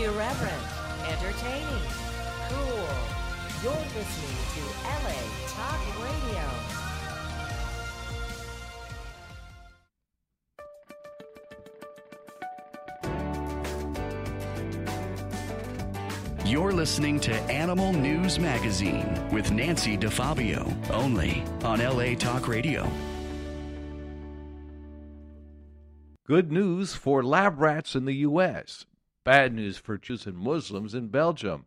[0.00, 0.64] Irreverent,
[1.08, 1.84] entertaining,
[2.48, 2.88] cool.
[3.62, 6.44] You're listening to LA Talk Radio.
[16.46, 22.90] You're listening to Animal News Magazine with Nancy DeFabio, only on LA Talk Radio.
[26.26, 28.86] Good news for lab rats in the U.S.
[29.30, 31.64] Bad news for Jews and Muslims in Belgium.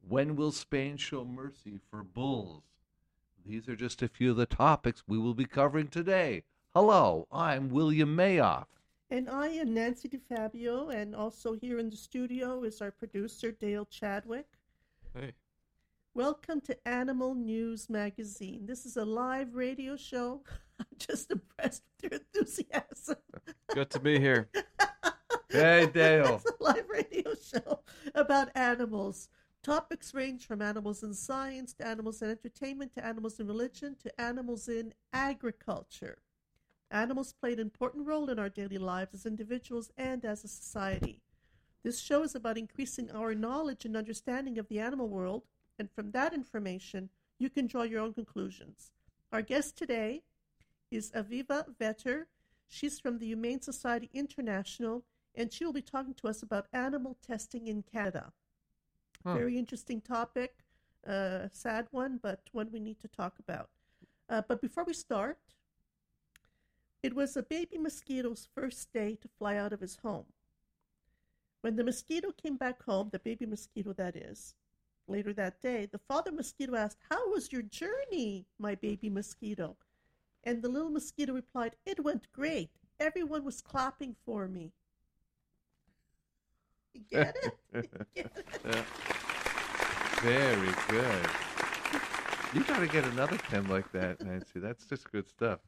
[0.00, 2.64] When will Spain show mercy for bulls?
[3.46, 6.42] These are just a few of the topics we will be covering today.
[6.74, 8.66] Hello, I'm William Mayoff.
[9.08, 13.86] And I am Nancy DeFabio, and also here in the studio is our producer, Dale
[13.86, 14.48] Chadwick.
[15.14, 15.34] Hey.
[16.14, 18.66] Welcome to Animal News Magazine.
[18.66, 20.42] This is a live radio show.
[20.80, 23.18] I'm just impressed with your enthusiasm.
[23.68, 24.48] Good to be here.
[25.50, 26.40] Hey, Dale.
[26.44, 27.80] it's a live radio show
[28.14, 29.28] about animals.
[29.62, 34.20] Topics range from animals in science to animals in entertainment to animals in religion to
[34.20, 36.18] animals in agriculture.
[36.90, 41.20] Animals play an important role in our daily lives as individuals and as a society.
[41.82, 45.42] This show is about increasing our knowledge and understanding of the animal world,
[45.78, 48.92] and from that information, you can draw your own conclusions.
[49.32, 50.22] Our guest today
[50.90, 52.24] is Aviva Vetter.
[52.68, 57.16] She's from the Humane Society International, and she will be talking to us about animal
[57.26, 58.32] testing in Canada.
[59.24, 59.34] Huh.
[59.34, 60.64] Very interesting topic,
[61.06, 63.68] uh, sad one, but one we need to talk about.
[64.28, 65.38] Uh, but before we start,
[67.02, 70.26] it was a baby mosquito's first day to fly out of his home.
[71.62, 74.54] When the mosquito came back home, the baby mosquito that is,
[75.06, 79.76] later that day, the father mosquito asked, How was your journey, my baby mosquito?
[80.44, 82.70] And the little mosquito replied, It went great.
[82.98, 84.72] Everyone was clapping for me.
[86.94, 87.58] You get it?
[87.74, 87.82] You
[88.14, 88.84] get it?
[90.22, 91.28] Very good.
[92.52, 94.58] You got to get another pen like that, Nancy.
[94.58, 95.60] That's just good stuff.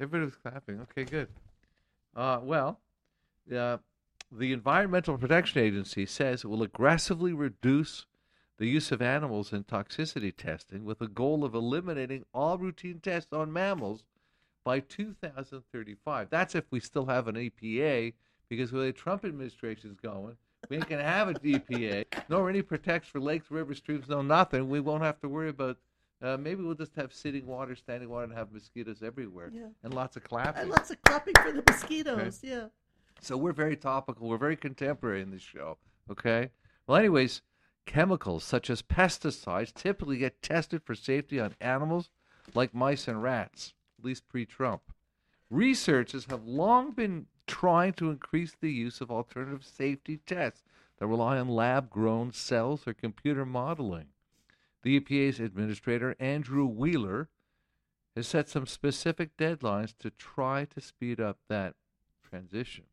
[0.00, 0.80] Everybody was clapping.
[0.80, 1.28] Okay, good.
[2.14, 2.80] Uh, well,
[3.54, 3.78] uh,
[4.30, 8.06] the Environmental Protection Agency says it will aggressively reduce
[8.58, 13.32] the use of animals in toxicity testing with the goal of eliminating all routine tests
[13.32, 14.04] on mammals
[14.64, 16.30] by 2035.
[16.30, 18.14] That's if we still have an EPA,
[18.48, 20.36] because with the Trump administration is going,
[20.70, 24.22] we ain't going to have a DPA, nor any protects for lakes, rivers, streams, no
[24.22, 24.68] nothing.
[24.68, 25.76] We won't have to worry about.
[26.22, 29.66] Uh, maybe we'll just have sitting water, standing water, and have mosquitoes everywhere, Yeah.
[29.82, 30.62] and lots of clapping.
[30.62, 32.68] And lots of clapping for the mosquitoes, yeah.
[33.20, 34.28] So we're very topical.
[34.28, 35.76] We're very contemporary in this show.
[36.10, 36.50] Okay.
[36.86, 37.42] Well, anyways,
[37.84, 42.08] chemicals such as pesticides typically get tested for safety on animals
[42.54, 44.82] like mice and rats, at least pre-Trump.
[45.50, 50.62] Researchers have long been trying to increase the use of alternative safety tests
[50.98, 54.06] that rely on lab-grown cells or computer modeling.
[54.82, 57.28] The EPA's administrator, Andrew Wheeler,
[58.14, 61.74] has set some specific deadlines to try to speed up that
[62.22, 62.84] transition.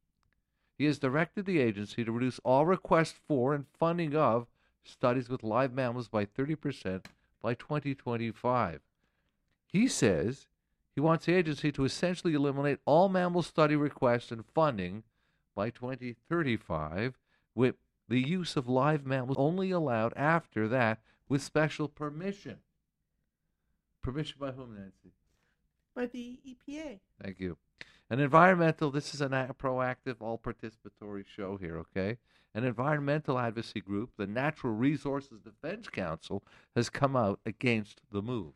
[0.77, 4.47] He has directed the agency to reduce all requests for and funding of
[4.83, 7.05] studies with live mammals by 30%
[7.41, 8.81] by 2025.
[9.67, 10.47] He says
[10.93, 15.03] he wants the agency to essentially eliminate all mammal study requests and funding
[15.55, 17.17] by 2035,
[17.55, 17.75] with
[18.07, 20.99] the use of live mammals only allowed after that
[21.29, 22.57] with special permission.
[24.01, 25.13] Permission by whom, Nancy?
[25.95, 26.99] By the EPA.
[27.21, 27.57] Thank you.
[28.09, 32.17] An environmental, this is a proactive, all participatory show here, okay?
[32.53, 36.43] An environmental advocacy group, the Natural Resources Defense Council,
[36.75, 38.51] has come out against the move.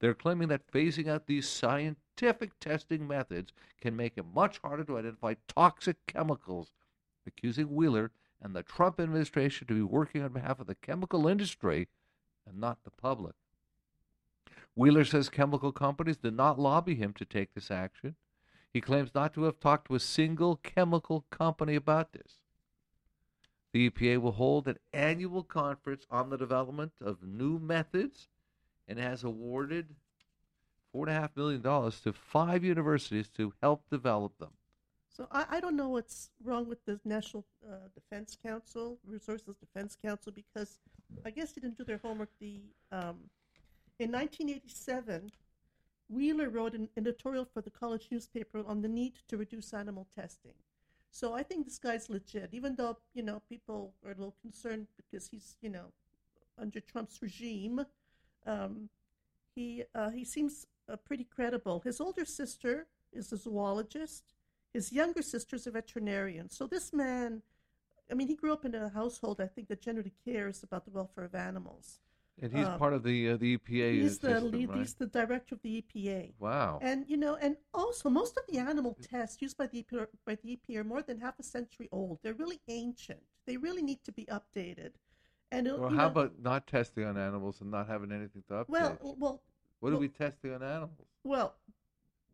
[0.00, 4.98] They're claiming that phasing out these scientific testing methods can make it much harder to
[4.98, 6.70] identify toxic chemicals,
[7.26, 11.88] accusing Wheeler and the Trump administration to be working on behalf of the chemical industry
[12.46, 13.34] and not the public.
[14.76, 18.14] Wheeler says chemical companies did not lobby him to take this action.
[18.72, 22.38] He claims not to have talked to a single chemical company about this.
[23.72, 28.28] The EPA will hold an annual conference on the development of new methods
[28.88, 29.94] and has awarded
[30.94, 34.50] $4.5 million to five universities to help develop them.
[35.08, 39.96] So I, I don't know what's wrong with the National uh, Defense Council, Resources Defense
[40.02, 40.78] Council, because
[41.24, 42.30] I guess they didn't do their homework.
[42.40, 42.60] The
[42.92, 43.16] um,
[43.98, 45.32] in 1987,
[46.08, 50.54] Wheeler wrote an editorial for the college newspaper on the need to reduce animal testing.
[51.10, 54.86] So I think this guy's legit, even though you know people are a little concerned
[54.96, 55.86] because he's you know
[56.56, 57.84] under Trump's regime.
[58.46, 58.88] Um,
[59.54, 61.80] he uh, he seems uh, pretty credible.
[61.80, 64.34] His older sister is a zoologist.
[64.72, 66.48] His younger sister's a veterinarian.
[66.50, 67.42] So this man
[68.10, 70.90] I mean, he grew up in a household I think that generally cares about the
[70.90, 72.00] welfare of animals.
[72.40, 73.94] And he's Uh, part of the uh, the EPA.
[73.94, 74.78] He's the system, lead, right?
[74.78, 76.34] he's the director of the EPA.
[76.38, 76.78] Wow.
[76.80, 80.36] And you know, and also most of the animal tests used by the EPA, by
[80.36, 82.20] the EPA are more than half a century old.
[82.22, 83.22] They're really ancient.
[83.46, 84.92] They really need to be updated.
[85.50, 88.54] And it'll- well, how know, about not testing on animals and not having anything to
[88.54, 88.68] update?
[88.68, 89.42] well, well,
[89.80, 91.06] what are we testing on animals?
[91.24, 91.56] well,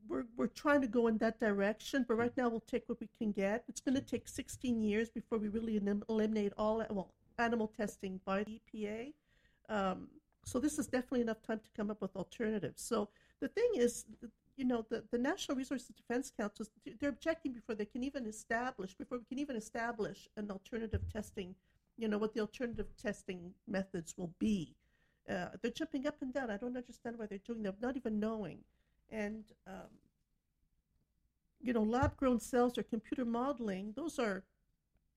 [0.07, 3.09] we're we're trying to go in that direction, but right now we'll take what we
[3.19, 3.65] can get.
[3.69, 8.21] It's going to take 16 years before we really elim- eliminate all well animal testing
[8.25, 9.15] by the EPA.
[9.69, 10.09] Um,
[10.45, 12.83] so this is definitely enough time to come up with alternatives.
[12.83, 13.09] So
[13.41, 14.05] the thing is,
[14.57, 16.67] you know, the, the National Resources Defense Council,
[17.01, 21.55] they're objecting before they can even establish, before we can even establish an alternative testing,
[21.97, 24.75] you know, what the alternative testing methods will be.
[25.29, 26.51] Uh, they're jumping up and down.
[26.51, 28.59] I don't understand why they're doing that, not even knowing.
[29.11, 29.91] And, um,
[31.63, 34.45] you know, lab grown cells or computer modeling, those are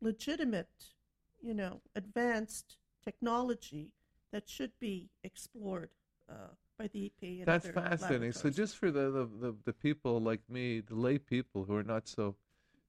[0.01, 0.93] legitimate,
[1.41, 3.91] you know, advanced technology
[4.31, 5.89] that should be explored
[6.29, 7.39] uh, by the EPA.
[7.39, 8.31] And That's fascinating.
[8.31, 11.83] So just for the, the, the, the people like me, the lay people who are
[11.83, 12.35] not so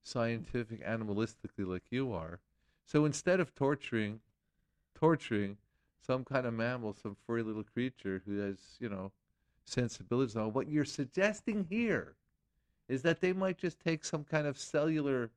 [0.03, 2.39] scientific animalistically like you are,
[2.89, 4.19] so instead of torturing
[4.95, 5.57] torturing
[6.01, 9.11] some kind of mammal, some furry little creature who has, you know,
[9.65, 12.15] sensibilities all, what you're suggesting here
[12.87, 15.29] is that they might just take some kind of cellular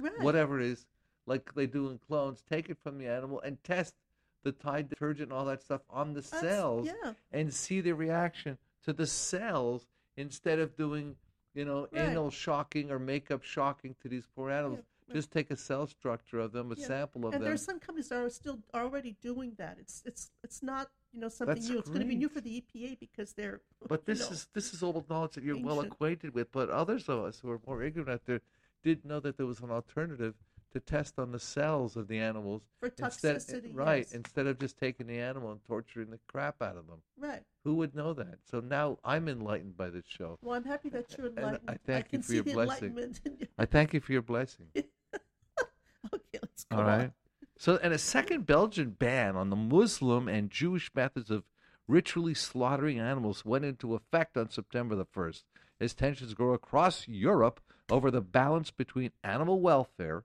[0.00, 0.18] right.
[0.20, 0.86] whatever it is,
[1.26, 3.94] like they do in clones, take it from the animal and test
[4.42, 7.12] the Tide detergent and all that stuff on the That's- cells yeah.
[7.32, 9.86] and see the reaction to the cells
[10.16, 11.16] instead of doing,
[11.54, 12.08] you know, Right.
[12.08, 14.78] anal shocking or makeup shocking to these poor animals.
[14.78, 14.84] right.
[15.12, 16.86] Just take a cell structure of them, a Yeah.
[16.86, 17.34] sample of them.
[17.34, 17.48] and them.
[17.50, 19.76] there's some companies that are still already doing that.
[19.78, 21.78] It's it's it's not you know something That's new.
[21.78, 23.60] It's going to be new for the EPA because they're.
[23.86, 26.50] But this know, is this is old knowledge that you're well acquainted with.
[26.52, 28.40] But others of us who are more ignorant out there
[28.82, 30.34] didn't know that there was an alternative
[30.72, 33.70] to test on the cells of the animals for instead, toxicity.
[33.76, 33.98] right?
[33.98, 34.12] yes.
[34.12, 37.00] Instead of just taking the animal and torturing the crap out of them.
[37.18, 37.42] right.
[37.62, 38.40] Who would know that?
[38.50, 40.36] So now I'm enlightened by this show.
[40.42, 41.78] Well, I'm happy that you're And I enlightened.
[41.86, 43.14] thank you for your blessing.
[43.56, 44.66] I thank you for your blessing.
[46.44, 47.00] okay, let's go All right.
[47.04, 47.12] on.
[47.58, 51.44] So, and a second Belgian ban on the Muslim and Jewish methods of
[51.86, 55.42] ritually slaughtering animals went into effect on September the 1st
[55.80, 57.60] as tensions grow across Europe
[57.90, 60.24] over the balance between animal welfare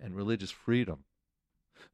[0.00, 1.04] and religious freedom.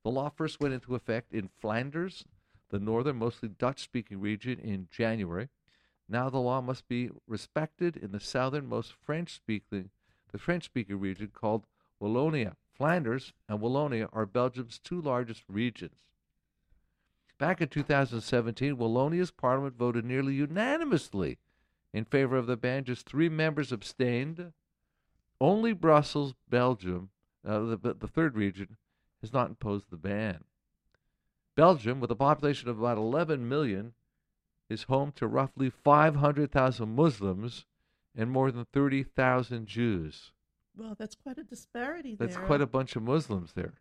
[0.02, 2.24] The law first went into effect in Flanders,
[2.70, 5.48] the northern, mostly Dutch speaking region, in January.
[6.08, 9.90] Now the law must be respected in the southernmost French speaking
[10.30, 11.66] the French speaking region called
[12.00, 12.56] Wallonia.
[12.78, 15.96] Flanders and Wallonia are Belgium's two largest regions.
[17.36, 21.38] Back in 2017, Wallonia's parliament voted nearly unanimously
[21.92, 22.84] in favor of the ban.
[22.84, 24.52] Just three members abstained.
[25.40, 27.10] Only Brussels, Belgium,
[27.46, 28.76] uh, the, the third region,
[29.20, 30.44] has not imposed the ban.
[31.56, 33.94] Belgium, with a population of about 11 million,
[34.68, 37.64] is home to roughly 500,000 Muslims
[38.16, 40.32] and more than 30,000 Jews.
[40.78, 43.74] Well, that's quite a disparity That's quite a bunch of Muslims there,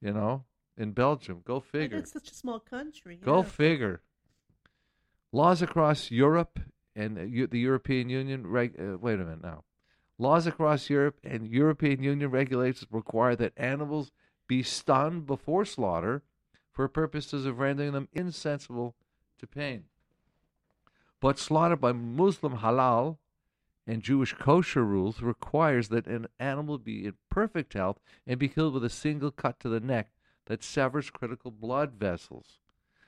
[0.00, 0.44] you know,
[0.76, 1.42] in Belgium.
[1.44, 1.98] Go And figure.
[1.98, 3.16] It's such a small country.
[3.16, 3.42] Go yeah.
[3.42, 4.02] figure.
[5.32, 6.60] Laws across Europe
[6.94, 8.46] and uh, the European Union.
[8.46, 9.64] Reg- uh, wait a minute now.
[10.16, 14.12] Laws across Europe and European Union regulations require that animals
[14.46, 16.22] be stunned before slaughter
[16.72, 18.94] for purposes of rendering them insensible
[19.38, 19.84] to pain.
[21.20, 23.18] But slaughter by Muslim halal
[23.88, 28.74] and Jewish kosher rules requires that an animal be in perfect health and be killed
[28.74, 30.10] with a single cut to the neck
[30.44, 32.58] that severs critical blood vessels.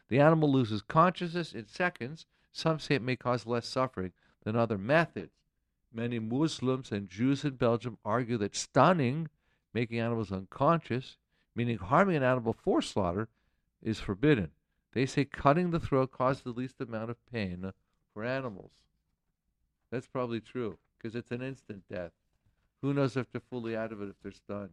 [0.08, 2.24] The animal loses consciousness in seconds.
[2.50, 5.34] Some say it may cause less suffering than other methods.
[5.92, 9.28] Many Muslims and Jews in Belgium argue that stunning,
[9.74, 11.18] making animals unconscious,
[11.54, 13.28] meaning harming an animal for slaughter,
[13.82, 14.50] is forbidden.
[14.94, 17.70] They say cutting the throat causes the least amount of pain
[18.14, 18.72] for animals.
[19.90, 22.12] That's probably true because it's an instant death.
[22.82, 24.70] Who knows if they're fully out of it if they're stunned?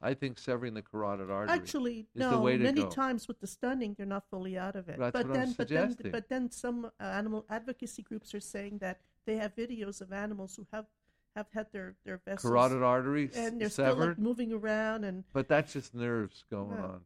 [0.00, 1.52] I think severing the carotid artery.
[1.56, 2.40] Actually, is the no.
[2.40, 2.88] way to Many go.
[2.88, 4.96] times with the stunning, they're not fully out of it.
[4.98, 6.12] That's but what I'm then, but then, suggesting.
[6.12, 10.54] but then, some uh, animal advocacy groups are saying that they have videos of animals
[10.54, 10.86] who have
[11.34, 15.22] have had their their vessels carotid artery s- and they're still like moving around and
[15.32, 16.84] but that's just nerves going Yeah.
[16.84, 17.00] on.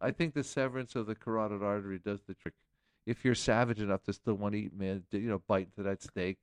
[0.00, 2.54] I think the severance of the carotid artery does the trick.
[3.06, 6.02] If you're savage enough to still want to eat, man, you know, bite into that
[6.02, 6.38] steak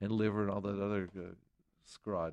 [0.00, 1.22] and liver and all that other uh,
[1.86, 2.32] scrod.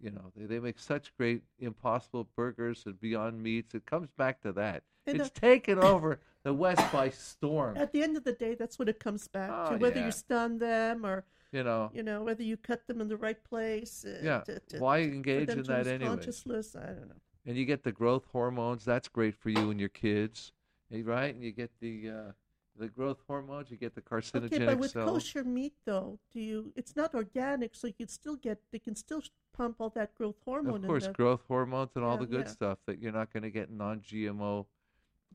[0.00, 3.74] You know, they, they make such great impossible burgers and beyond meats.
[3.74, 4.82] It comes back to that.
[5.06, 7.76] And, it's taken over the West by storm.
[7.76, 9.76] at the end of the day, that's what it comes back Oh, to.
[9.76, 10.06] Whether yeah.
[10.06, 13.42] you stun them or You know, you know whether you cut them in the right
[13.44, 14.04] place.
[14.06, 14.40] Uh, yeah.
[14.40, 16.08] to, to, Why engage in that anyway?
[16.10, 16.74] Consciousness.
[16.76, 17.14] I don't know.
[17.44, 18.84] and you get the growth hormones.
[18.84, 20.52] That's great for you and your kids,
[20.94, 21.34] eh, right?
[21.34, 22.32] And you get the uh,
[22.80, 23.70] the growth hormones.
[23.70, 25.10] You get the carcinogenic Okay, but with cells.
[25.10, 26.72] kosher meat, though, do you?
[26.76, 28.58] It's not organic, so you can still get.
[28.72, 29.22] They can still
[29.52, 31.12] pump all that growth hormone of course, the.
[31.12, 32.52] growth hormones and all Yeah, the good yeah.
[32.58, 34.66] stuff that you're not going to get in non-GMO,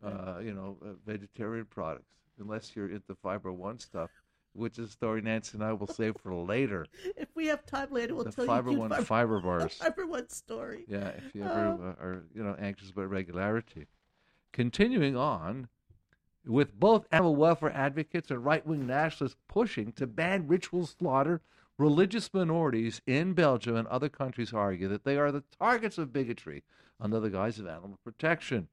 [0.03, 4.09] uh, you know, uh, vegetarian products, unless you're into fiber one stuff,
[4.53, 6.85] which is a story Nancy and I will save for later.
[7.17, 9.41] If we have time later, we'll the tell fiber you one the fiber One fiber
[9.59, 9.73] bars.
[9.75, 10.85] fiber one story.
[10.87, 13.87] Yeah, if you ever uh, are you know anxious about regularity.
[14.53, 15.67] Continuing on,
[16.45, 21.41] with both animal welfare advocates and right-wing nationalists pushing to ban ritual slaughter,
[21.77, 26.63] religious minorities in Belgium and other countries argue that they are the targets of bigotry
[26.99, 28.67] under the guise of animal protection.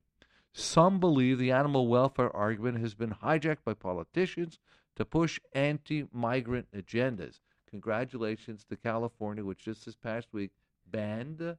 [0.53, 4.59] Some believe the animal welfare argument has been hijacked by politicians
[4.97, 7.41] to push anti-migrant agendas.
[7.71, 10.51] Congratulations to California, which just this past week
[10.91, 11.57] banned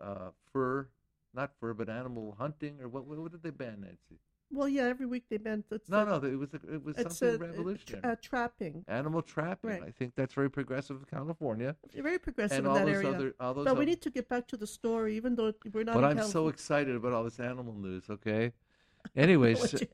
[0.00, 0.88] uh, fur,
[1.34, 3.04] not fur, but animal hunting, or what?
[3.04, 4.20] What did they ban, Nancy?
[4.54, 5.64] Well, yeah, every week they bend.
[5.70, 8.02] It's No, a- no, it was a, it was it's something a, a, revolutionary.
[8.02, 8.84] tra- uh, trapping.
[8.88, 9.70] animal trapping.
[9.70, 9.82] Right.
[9.82, 13.10] I think that's very progressive in California, Very progressive and in all that those area.
[13.12, 13.64] other, all those.
[13.64, 15.94] but we need to get back to the story, even though we're not.
[15.94, 18.04] but in I'm so excited about all this animal news.
[18.08, 18.52] Okay.
[19.16, 19.86] Anyways, What you,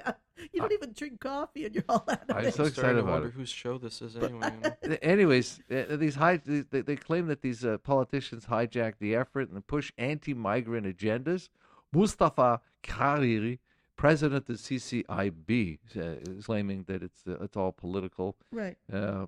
[0.52, 2.54] you don't even drink coffee, and you're all out of I'm it.
[2.54, 3.34] so I'm excited starting to about wonder it.
[3.34, 4.52] whose show this is anyway.
[5.02, 9.66] Anyways, uh, these high, they, they claim that these uh, politicians hijack the effort and
[9.66, 11.48] push anti-migrant agendas.
[11.92, 13.58] Mustafa Kariri,
[14.00, 16.00] president of CCIB, uh,
[16.38, 18.36] is claiming that it's uh, it's all political.
[18.52, 18.76] right.
[18.92, 19.26] Uh,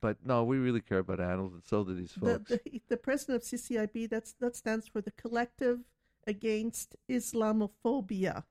[0.00, 2.50] but no, we really care about animals, and so do these The, folks.
[2.50, 5.78] the the president of CCIB that's that stands for the Collective
[6.26, 8.44] Against Islamophobia.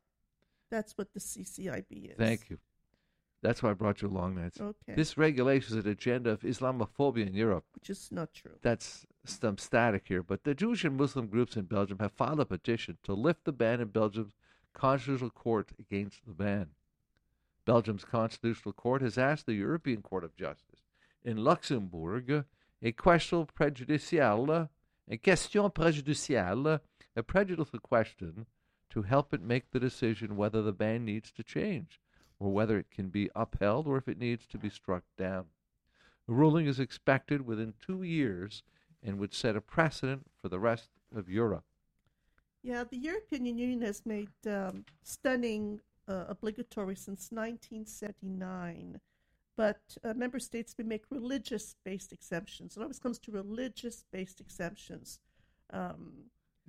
[0.70, 2.18] That's what the CCIB is.
[2.18, 2.58] Thank you.
[3.42, 4.62] That's why I brought you along, Nancy.
[4.64, 4.94] Okay.
[4.96, 7.66] This regulation is an agenda of Islamophobia in Europe.
[7.76, 8.58] which is not true.
[8.62, 12.46] that's some static here, but the Jewish and Muslim groups in Belgium have filed a
[12.46, 14.34] petition to lift the ban in Belgium's
[14.74, 16.70] constitutional court against the ban.
[17.66, 20.82] Belgium's constitutional court has asked the European Court of Justice
[21.24, 22.46] in Luxembourg
[22.82, 24.70] a question prejudicial,
[25.10, 26.80] a question prejudicial,
[27.16, 28.46] a prejudicial question
[28.90, 32.02] to help it make the decision whether the ban needs to change
[32.40, 35.46] or whether it can be upheld or if it needs to be struck down.
[36.28, 38.64] The ruling is expected within two years
[39.02, 41.66] and would set a precedent for the rest of Europe.
[42.64, 49.00] Yeah, the European Union has made um, stunning uh, obligatory since 1979,
[49.58, 52.78] but uh, member states may make religious-based exemptions.
[52.78, 55.20] It always comes to religious-based exemptions.
[55.72, 56.14] Um,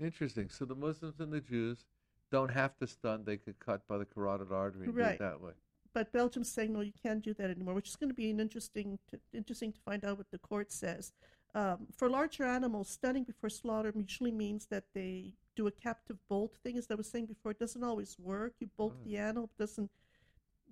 [0.01, 0.49] Interesting.
[0.49, 1.85] So the Muslims and the Jews
[2.33, 5.13] don't have to stun; they could cut by the carotid artery and do Right.
[5.15, 5.53] it that way.
[5.93, 8.41] but Belgium's saying no, you can't do that anymore, which is going to be an
[8.41, 11.13] interesting to, interesting to find out what the court says.
[11.55, 16.57] Um, for larger animals, stunning before slaughter usually means that they do a captive bolt
[16.63, 16.77] thing.
[16.79, 18.55] As I was saying before, it doesn't always work.
[18.61, 19.05] You bolt Right.
[19.05, 19.91] the animal, it doesn't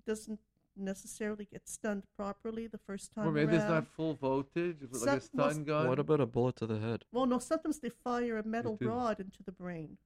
[0.05, 0.41] doesn't
[0.75, 5.19] necessarily get stunned properly the first time Or maybe it's not full voltage, but like
[5.19, 5.87] a Some- most- stun gun.
[5.87, 7.05] What about a bullet to the head?
[7.13, 9.99] Well, no, sometimes they fire a metal rod into the brain.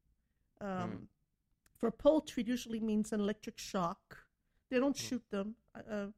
[0.60, 1.08] Um, Mm.
[1.76, 4.26] For poultry, it usually means an electric shock.
[4.68, 5.02] They don't Hmm.
[5.08, 5.56] shoot them.
[5.74, 6.08] Uh,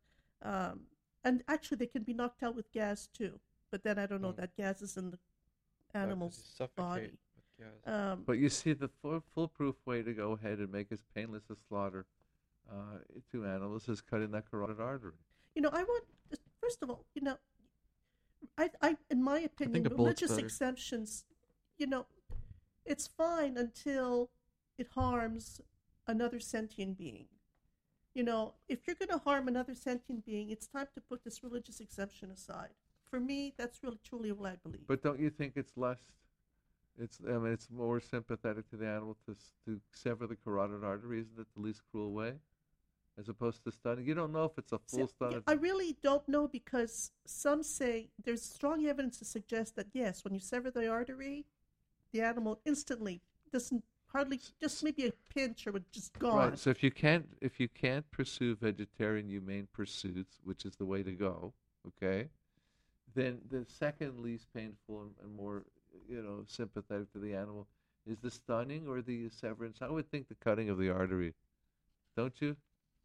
[0.43, 0.89] um,
[1.23, 3.41] and actually, they can be knocked out with gas too.
[3.71, 4.37] But then I don't know, Mm.
[4.37, 7.19] that gas is in the Yeah, 'cause you animal's suffocate body.
[7.59, 7.93] With.
[7.93, 11.45] Um, But you see, the full, foolproof way to go ahead and make as painless
[11.51, 12.07] a slaughter
[12.71, 12.99] uh,
[13.33, 15.13] to animals is cutting that carotid artery.
[15.55, 16.05] you know, I want,
[16.61, 17.37] first of all, you know,
[18.57, 20.45] I, I in my opinion, a religious better.
[20.45, 21.25] exemptions,
[21.79, 22.07] you know,
[22.85, 24.31] it's fine until
[24.77, 25.61] it harms
[26.07, 27.27] another sentient being.
[28.15, 31.43] You know, if you're going to harm another sentient being, it's time to put this
[31.43, 32.71] religious exemption aside.
[33.11, 34.87] For me, that's really truly what I believe.
[34.87, 36.01] But don't you think it's less?
[37.01, 39.37] It's I mean, it's more sympathetic to the animal to
[39.67, 41.21] to sever the carotid artery.
[41.21, 42.35] Isn't it the least cruel way,
[43.19, 44.05] as opposed to stunning?
[44.05, 45.33] You don't know if it's a full stun.
[45.33, 50.25] yeah, I really don't know because some say there's strong evidence to suggest that yes,
[50.25, 51.47] when you sever the artery,
[52.13, 53.21] the animal instantly
[53.53, 56.51] doesn't hardly just maybe a pinch or would just gone.
[56.51, 56.59] Right.
[56.59, 61.03] So if you can't if you can't pursue vegetarian humane pursuits, which is the way
[61.03, 61.53] to go,
[61.87, 62.29] okay,
[63.15, 65.65] then the second least painful and, and more
[66.09, 67.67] you know sympathetic to the animal
[68.07, 69.79] is the stunning or the severance.
[69.83, 71.35] I would think the cutting of the artery.
[72.17, 72.57] Don't you?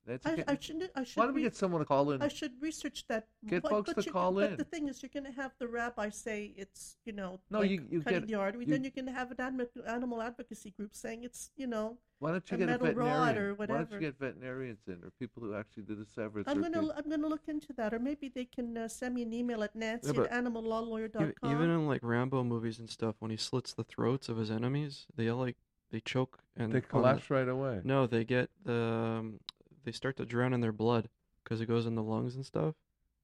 [0.05, 0.43] That's I, okay.
[0.47, 0.89] I should.
[0.95, 1.17] I should.
[1.17, 2.21] Why don't we re- get someone to call in?
[2.21, 3.27] I should research that.
[3.47, 4.57] Get but, folks but to you, call but in.
[4.57, 7.69] the thing is, you're going to have the rabbi say it's, you know, No, like
[7.71, 8.65] you- you cutting get- the artery.
[8.65, 11.97] you- then you're going to have an animal, animal advocacy group saying it's, you know,
[12.19, 13.17] Why don't you a get a metal veterinarian?
[13.21, 16.49] rod or Why don't you get veterinarians in, or people who actually do the severance?
[16.49, 18.87] I'm going to people- I'm going to look into that, or maybe they can uh,
[18.89, 21.33] send me an email at Nancy but at animallawlawyer.com.
[21.43, 24.51] Even, even in like Rambo movies and stuff, when he slits the throats of his
[24.51, 25.55] enemies, they all like
[25.91, 27.81] they choke and They on the- collapse right away.
[27.83, 29.39] No, they get the um,
[29.83, 31.09] they start to drown in their blood
[31.43, 32.75] because it goes in the lungs and stuff.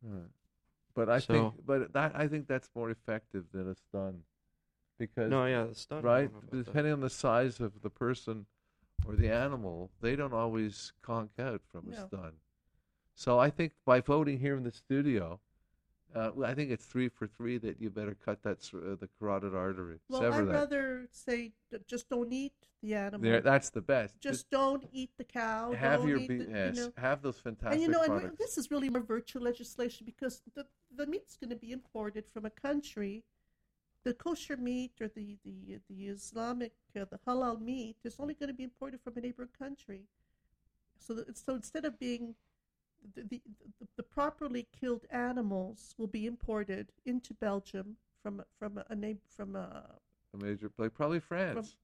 [0.01, 0.29] Right.
[0.93, 4.23] But I So- think, but that I think that's more effective than a stun,
[4.97, 6.03] because No, yeah, the stun.
[6.03, 6.65] Right, know about that.
[6.65, 8.45] depending on the size of the person
[9.05, 12.33] or the animal, they don't always conk out from a stun.
[13.15, 15.39] So I think by voting here in the studio,
[16.15, 19.07] uh, well, I think it's three for three that you better cut that uh, the
[19.19, 20.53] carotid artery, well, I'd that.
[20.53, 21.51] rather say
[21.87, 23.21] just don't eat the animal.
[23.21, 24.19] There, that's the best.
[24.19, 25.71] just don't eat the cow.
[25.73, 26.93] have your be- the, you know.
[26.97, 30.65] have those fantastic and you know, and this is really more virtual legislation because the
[30.95, 33.23] the meat's going to be imported from a country.
[34.03, 38.47] The kosher meat or the the the Islamic uh, the halal meat is only going
[38.47, 40.05] to be imported from a neighboring country.
[40.97, 42.33] So that, so instead of being
[43.15, 43.41] the, the
[43.97, 49.83] the properly killed animals will be imported into Belgium from from a, name from a
[50.33, 51.75] a major, like probably France.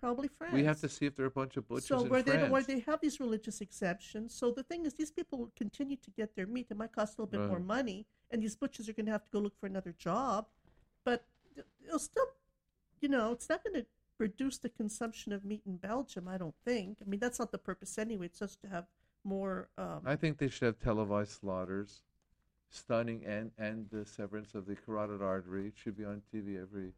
[0.00, 0.54] probably France.
[0.54, 2.50] We have to see if there are a bunch of butchers so where they France.
[2.50, 4.34] where they have these religious exemptions.
[4.34, 6.66] So the thing is, these people will continue to get their meat.
[6.70, 9.24] It might cost a little bit more money, and these butchers are going to have
[9.24, 10.46] to go look for another job.
[11.04, 11.24] But
[11.86, 12.26] it'll still,
[13.00, 13.86] you know, it's not going to
[14.18, 16.28] reduce the consumption of meat in Belgium.
[16.28, 16.98] I don't think.
[17.00, 18.26] I mean, that's not the purpose anyway.
[18.26, 18.86] It's just to have
[19.26, 19.68] more.
[19.76, 22.02] Um, I think they should have televised slaughters,
[22.70, 25.66] stunning and and the severance of the carotid artery.
[25.68, 26.92] It should be on TV every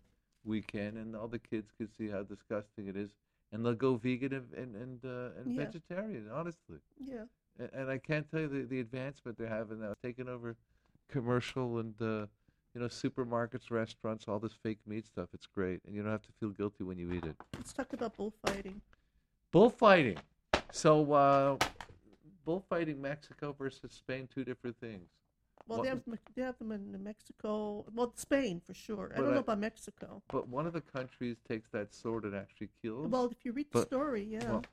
[0.44, 3.10] weekend, and all the kids could see how disgusting it is,
[3.52, 5.64] and they'll go vegan and and and, uh, and Yeah.
[5.64, 6.28] vegetarian.
[6.32, 7.24] Honestly, yeah.
[7.58, 10.56] and, and I can't tell you the, the advancement they're having now, taking over
[11.08, 12.26] commercial and uh,
[12.74, 15.28] you know supermarkets, restaurants, all this fake meat stuff.
[15.32, 17.36] It's great, and you don't have to feel guilty when you eat it.
[17.56, 18.80] Let's talk about bullfighting.
[19.50, 20.18] Bullfighting.
[20.70, 21.56] So, uh,
[22.48, 25.10] bullfighting Mexico versus Spain, two different things.
[25.66, 27.84] Well, What- they have them- they have them in Mexico.
[27.92, 29.12] Well, Spain for sure.
[29.12, 30.22] I don't know I- about Mexico.
[30.28, 33.10] But one of the countries takes that sword and actually kills.
[33.10, 34.50] Well, if you read the but- story, yeah.
[34.50, 34.64] Well,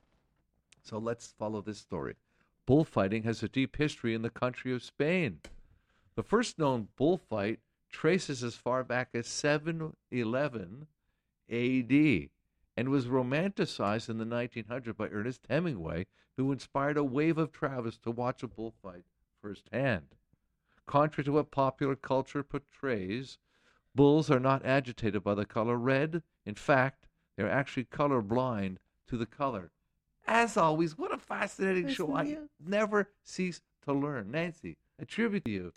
[0.84, 2.16] so let's follow this story.
[2.64, 5.42] Bullfighting has a deep history in the country of Spain.
[6.14, 7.60] The first known bullfight
[7.90, 10.88] traces as far back as 711
[11.50, 12.30] AD
[12.76, 17.98] and was romanticized in the 1900s by Ernest Hemingway, who inspired a wave of travelers
[17.98, 19.04] to watch a bullfight
[19.40, 20.14] firsthand.
[20.86, 23.38] Contrary to what popular culture portrays,
[23.94, 26.22] bulls are not agitated by the color red.
[26.44, 29.72] In fact, they're actually color blind to the color.
[30.26, 32.14] As always, what a fascinating show.
[32.14, 34.30] I never cease to learn.
[34.30, 35.72] Nancy, a tribute to you.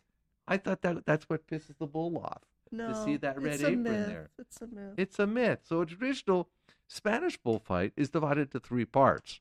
[0.48, 2.42] I thought that that's what pisses the bull off.
[2.72, 4.08] No, see that red apron myth.
[4.08, 4.30] there.
[4.38, 4.94] It's a myth.
[4.98, 5.60] It's a myth.
[5.64, 6.50] So a traditional
[6.88, 9.40] Spanish bullfight is divided into three parts.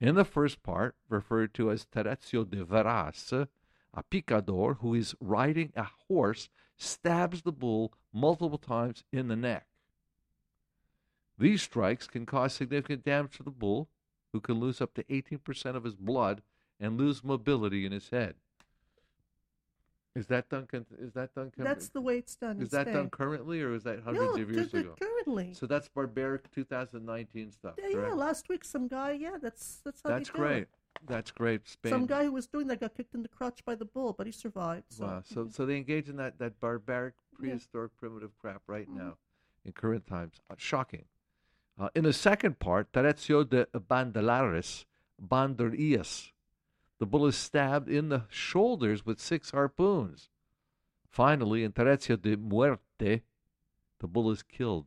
[0.00, 3.48] In the first part, referred to as Tercio de Varas,
[3.92, 9.66] a picador who is riding a horse stabs the bull multiple times in the neck.
[11.38, 13.88] These strikes can cause significant damage to the bull,
[14.32, 16.42] who can lose up to 18% of his blood
[16.78, 18.36] and lose mobility in his head.
[20.16, 20.66] Is that done?
[20.66, 21.52] con- Is that done?
[21.56, 22.60] That's the way it's done.
[22.60, 22.94] is that Spain.
[22.94, 24.94] done currently, or is that hundreds no, of years ago?
[25.00, 25.54] currently.
[25.54, 27.74] So that's barbaric 2019 stuff.
[27.78, 30.66] yeah, yeah, last week some guy, yeah, that's that's how That's great.
[31.06, 31.68] That's great.
[31.68, 31.90] Spain.
[31.92, 34.26] Some guy who was doing that got kicked in the crotch by the bull, but
[34.26, 34.86] he survived.
[34.90, 35.22] So, Wow.
[35.24, 37.38] So so they engage in that that barbaric Yeah.
[37.38, 38.96] prehistoric primitive crap right Mhm.
[38.96, 39.16] now
[39.64, 40.40] in current times.
[40.50, 41.04] Uh, shocking.
[41.78, 44.84] Uh, in the second part, Terezio de Bandelares,
[45.22, 46.32] Banderillas,
[47.00, 50.28] the bull is stabbed in the shoulders with six harpoons.
[51.08, 53.22] Finally, in Terezio de Muerte,
[53.98, 54.86] the bull is killed.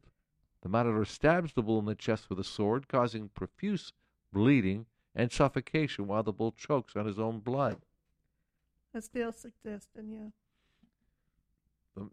[0.62, 3.92] The matador stabs the bull in the chest with a sword, causing profuse
[4.32, 7.78] bleeding and suffocation while the bull chokes on his own blood.
[8.94, 10.30] as Dale suggested, yeah.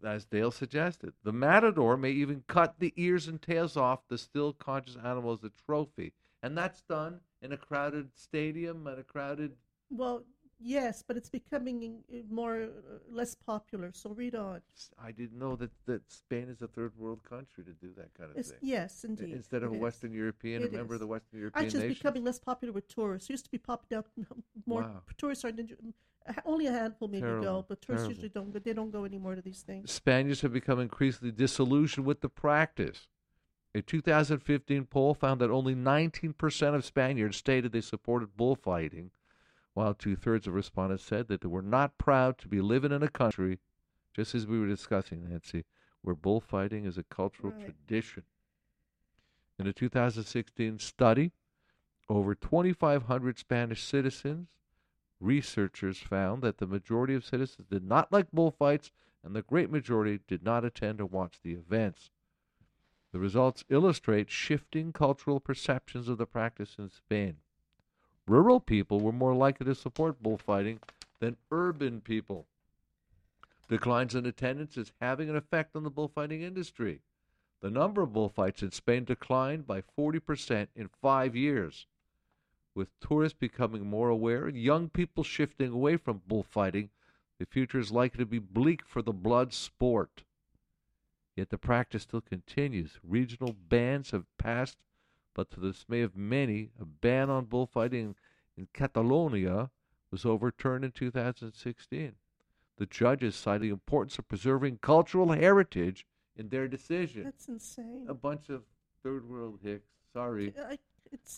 [0.03, 4.53] As Dale suggested, the matador may even cut the ears and tails off the still
[4.53, 6.13] conscious animal as a trophy.
[6.41, 9.53] And that's done in a crowded stadium and a crowded.
[9.91, 10.23] Well,
[10.59, 12.67] yes, but it's becoming uh, more uh,
[13.09, 13.91] less popular.
[13.93, 14.61] So read on.
[14.97, 18.31] I didn't know that, that Spain is a third world country to do that kind
[18.31, 18.59] of It's, thing.
[18.61, 19.33] yes, indeed.
[19.33, 19.81] Instead of it a is.
[19.81, 21.99] Western European, a member of the Western European Actually, it's nation.
[22.03, 23.29] becoming less popular with tourists.
[23.29, 24.03] It used to be popular.
[24.65, 25.01] More Wow.
[25.17, 25.51] tourists are
[26.45, 28.09] only a handful maybe Terrible, go, but tourists terrible.
[28.09, 28.53] usually don't.
[28.53, 28.59] go.
[28.59, 29.91] They don't go anymore to these things.
[29.91, 33.07] Spaniards have become increasingly disillusioned with the practice.
[33.73, 39.11] A 2015 poll found that only 19% of Spaniards stated they supported bullfighting,
[39.73, 43.03] while two thirds of respondents said that they were not proud to be living in
[43.03, 43.59] a country,
[44.13, 45.65] just as we were discussing, Nancy,
[46.01, 47.65] where bullfighting is a cultural Right.
[47.65, 48.23] tradition.
[49.57, 51.31] In a 2016 study,
[52.09, 54.57] over 2,500 Spanish citizens,
[55.19, 58.91] researchers found that the majority of citizens did not like bullfights,
[59.23, 62.09] and the great majority did not attend or watch the events.
[63.11, 67.37] The results illustrate shifting cultural perceptions of the practice in Spain.
[68.27, 70.79] Rural people were more likely to support bullfighting
[71.19, 72.47] than urban people.
[73.67, 77.01] Declines in attendance is having an effect on the bullfighting industry.
[77.61, 81.87] The number of bullfights in Spain declined by 40% in five years.
[82.73, 86.89] With tourists becoming more aware and young people shifting away from bullfighting,
[87.37, 90.23] the future is likely to be bleak for the blood sport.
[91.35, 92.99] Yet the practice still continues.
[93.03, 94.77] Regional bans have passed,
[95.33, 98.15] but to the dismay of many, a ban on bullfighting
[98.57, 99.69] in Catalonia
[100.11, 102.13] was overturned in 2016.
[102.77, 107.23] The judges cited the importance of preserving cultural heritage in their decision.
[107.23, 108.05] That's insane.
[108.09, 108.63] A bunch of
[109.03, 109.89] third world hicks.
[110.13, 110.53] Sorry.
[110.67, 110.77] I,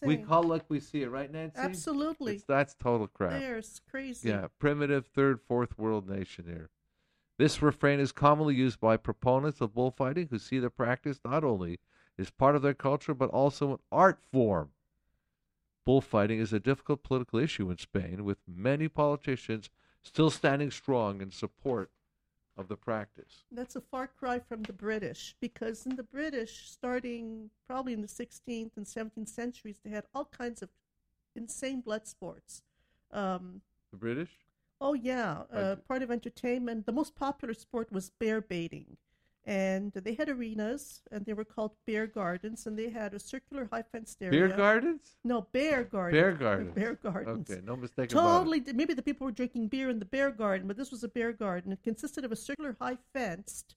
[0.04, 1.58] We call it like we see it, right, Nancy?
[1.60, 2.36] Absolutely.
[2.36, 3.40] It's, that's total crap.
[3.40, 4.30] There's crazy.
[4.30, 6.70] Yeah, primitive third, fourth world nation here.
[7.38, 11.80] This refrain is commonly used by proponents of bullfighting who see the practice not only
[12.18, 14.70] as part of their culture but also an art form.
[15.86, 19.70] Bullfighting is a difficult political issue in Spain, with many politicians
[20.02, 21.92] still standing strong in support
[22.56, 23.44] of the practice.
[23.52, 28.08] That's a far cry from the British because in the British, starting probably in the
[28.08, 30.70] 16th and 17th centuries, they had all kinds of
[31.36, 32.62] insane blood sports.
[33.12, 34.30] Um, The British?
[34.80, 35.44] oh, yeah.
[35.52, 36.86] Uh, part of entertainment.
[36.86, 38.98] The most popular sport was bear baiting.
[39.46, 43.68] And they had arenas, and they were called bear gardens, and they had a circular
[43.70, 44.32] high fenced area.
[44.32, 45.18] Beer gardens?
[45.26, 46.22] No, bear gardens.
[46.22, 46.76] Bear gardens.
[46.76, 47.52] Bear gardens.
[47.52, 48.62] Okay, no mistake about it.
[48.62, 48.74] Totally.
[48.74, 51.34] Maybe the people were drinking beer in the bear garden, but this was a bear
[51.34, 51.74] garden.
[51.74, 53.76] It consisted of a circular, high fenced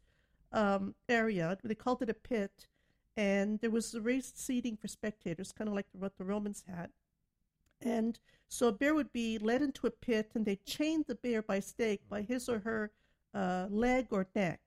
[0.53, 1.59] um, area.
[1.65, 2.69] They called it a pit,
[3.17, 6.91] and there was raised seating for spectators, kind of like what the Romans had.
[7.81, 11.43] And so a bear would be led into a pit, and they chained the bear
[11.43, 12.93] by stake by his or her
[13.35, 14.61] uh, leg or neck.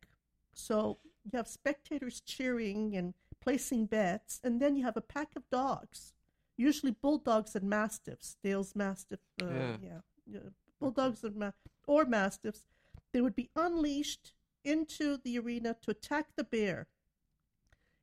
[0.59, 5.49] So you have spectators cheering and placing bets, and then you have a pack of
[5.49, 6.13] dogs,
[6.57, 9.19] usually bulldogs and mastiffs, Dale's mastiff.
[9.41, 9.77] Uh, Yeah.
[9.81, 9.99] yeah.
[10.27, 11.51] yeah, bulldogs and ma-
[11.87, 12.67] or mastiffs.
[13.13, 16.87] They would be unleashed into the arena to attack the bear.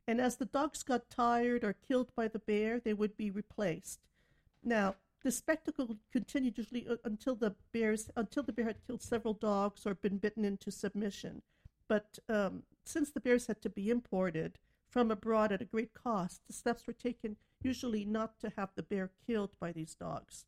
[0.09, 4.01] And as the dogs got tired or killed by the bear, they would be replaced.
[4.63, 9.35] Now, the spectacle continued usually uh, until the bears until the bear had killed several
[9.35, 11.43] dogs or been bitten into submission.
[11.89, 16.43] But um, since the bears had to be imported from abroad at a great cost,
[16.47, 20.45] the steps were taken usually not to have the bear killed by these dogs.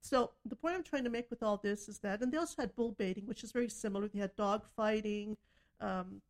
[0.00, 2.62] So the point I'm trying to make with all this is that, and they also
[2.62, 4.08] had bull baiting, which is very similar.
[4.08, 5.36] They had dog fighting.
[5.80, 6.22] Um,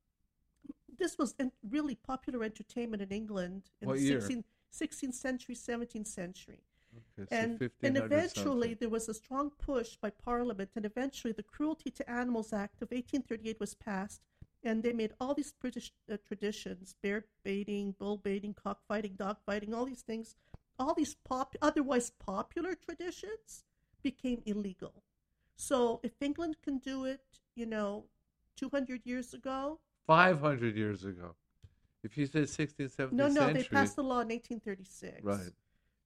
[0.99, 4.21] this was en- really popular entertainment in England in What the year?
[4.21, 6.61] 16th, 16th century, 17th century
[7.21, 8.77] Okay, and, 1500 and eventually something.
[8.81, 12.91] there was a strong push by Parliament, and eventually the Cruelty to Animals Act of
[12.91, 14.23] 1838 was passed,
[14.64, 19.75] and they made all these British uh, traditions: bear baiting, bull baiting, cockfighting, dog fighting,
[19.75, 20.37] all these things,
[20.79, 23.64] all these pop otherwise popular traditions
[24.03, 25.03] became illegal.
[25.57, 27.23] So if England can do it,
[27.57, 28.05] you know,
[28.57, 31.35] 200 years ago, 500 years ago.
[32.03, 33.62] If you said 16th, 17th no, no, century.
[33.62, 35.25] they passed the law in 1836.
[35.25, 35.53] Right.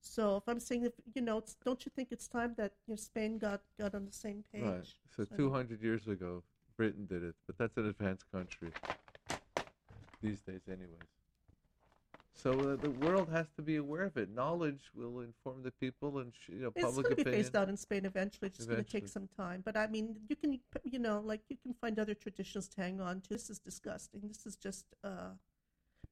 [0.00, 2.92] So if I'm saying that, you know, it's, don't you think it's time that you
[2.92, 4.62] know, Spain got, got on the same page?
[4.62, 4.86] Right.
[5.16, 6.42] So So- 200 years ago,
[6.76, 8.70] Britain did it, but that's an advanced country
[10.22, 11.08] these days, anyways.
[12.34, 14.28] So uh, the world has to be aware of it.
[14.34, 17.42] Knowledge will inform the people, and sh- you know, It's public going to be opinion.
[17.44, 18.48] phased out in Spain eventually.
[18.48, 19.62] It's just going to take some time.
[19.64, 23.00] But I mean, you can, you know, like you can find other traditions to hang
[23.00, 23.28] on to.
[23.28, 24.22] This is disgusting.
[24.26, 24.86] This is just.
[25.04, 25.30] uh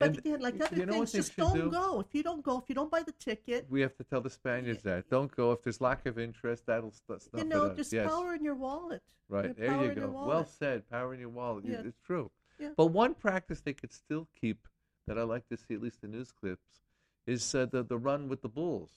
[0.00, 1.70] But And again, like other you know things, just don't do?
[1.70, 2.00] go.
[2.00, 4.30] If you don't go, if you don't buy the ticket, We have to tell the
[4.30, 5.08] Spaniards that.
[5.10, 6.64] Don't go if there's lack of interest.
[6.66, 7.78] That'll st- snuff you know, out.
[7.92, 8.10] yes.
[8.10, 9.02] power in your wallet.
[9.28, 10.24] Right have there you go.
[10.26, 10.88] Well said.
[10.90, 11.64] Power in your wallet.
[11.66, 11.82] Yeah.
[11.84, 12.30] It's true.
[12.58, 12.70] Yeah.
[12.76, 14.66] But one practice they could still keep
[15.06, 16.66] that I like to see, at least in news clips,
[17.26, 18.90] is uh, the the run with the bulls.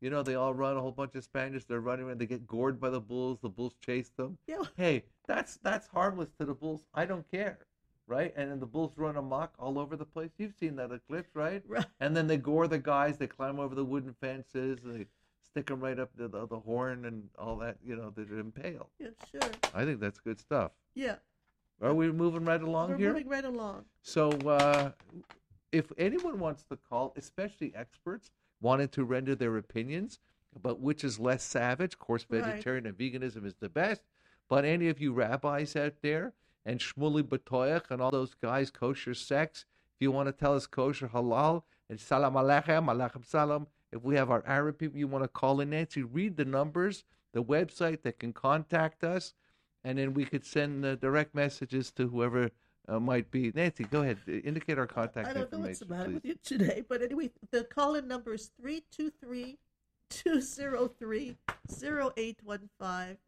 [0.00, 0.76] You know, they all run.
[0.76, 1.64] A whole bunch of Spaniards.
[1.64, 2.20] They're running around.
[2.20, 3.38] They get gored by the bulls.
[3.42, 4.38] The bulls chase them.
[4.46, 4.62] Yeah.
[4.76, 6.82] Hey, that's that's harmless to the bulls.
[6.94, 7.58] I don't care,
[8.06, 8.32] right?
[8.36, 10.30] And then the bulls run amok all over the place.
[10.38, 11.62] You've seen that eclipse, right?
[11.68, 11.84] Right.
[12.00, 13.18] And then they gore the guys.
[13.18, 14.78] They climb over the wooden fences.
[14.84, 15.06] They
[15.42, 17.76] stick them right up the, the, the horn and all that.
[17.84, 18.88] You know, they're impaled.
[18.98, 19.50] Yeah, sure.
[19.74, 20.72] I think that's good stuff.
[20.94, 21.16] Yeah.
[21.82, 23.12] Are we moving right along We're here?
[23.12, 23.84] moving right along.
[24.02, 24.92] So, uh,
[25.72, 30.18] if anyone wants to call, especially experts wanted to render their opinions
[30.54, 31.92] about which is less savage.
[31.94, 32.42] Of course, Right.
[32.42, 34.00] vegetarian and veganism is the best.
[34.48, 36.32] But any of you rabbis out there
[36.66, 40.66] and Shmuley Boteach and all those guys, kosher sex, if you want to tell us
[40.66, 45.24] kosher halal and salam alechem, alechem salam, if we have our Arab people you want
[45.24, 49.32] to call in, Nancy, read the numbers, the website that can contact us,
[49.84, 52.50] and then we could send uh, direct messages to whoever
[52.88, 53.52] uh, might be.
[53.54, 54.18] Nancy, go ahead.
[54.26, 56.14] Indicate our contact I don't know what's the matter please.
[56.14, 59.58] with you today, but anyway, the call in number is 323
[60.10, 61.36] 203
[61.82, 63.18] 0815.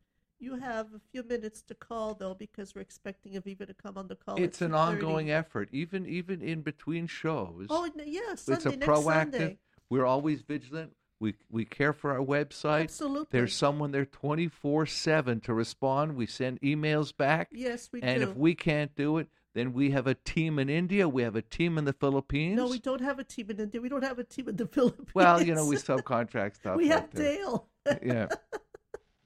[0.41, 4.07] You have a few minutes to call, though, because we're expecting Aviva to come on
[4.07, 4.41] the call.
[4.41, 7.67] It's an ongoing effort, even even in between shows.
[7.71, 9.33] Oh, yes, yeah, it's a proactive.
[9.33, 9.59] Sunday.
[9.91, 10.93] We're always vigilant.
[11.21, 12.85] We we care for our website.
[12.85, 13.27] Absolutely.
[13.33, 16.15] There's someone there 24 7 to respond.
[16.15, 17.49] We send emails back.
[17.51, 18.23] Yes, we and do.
[18.23, 21.09] And if we can't do it, then we have a team in India.
[21.09, 22.57] We have a team in the Philippines.
[22.57, 23.81] No, we don't have a team in India.
[23.81, 25.09] We don't have a team in the Philippines.
[25.15, 26.77] Well, you know, we subcontract stuff.
[26.77, 27.11] we have.
[27.11, 27.69] Dale.
[28.05, 28.29] Yeah.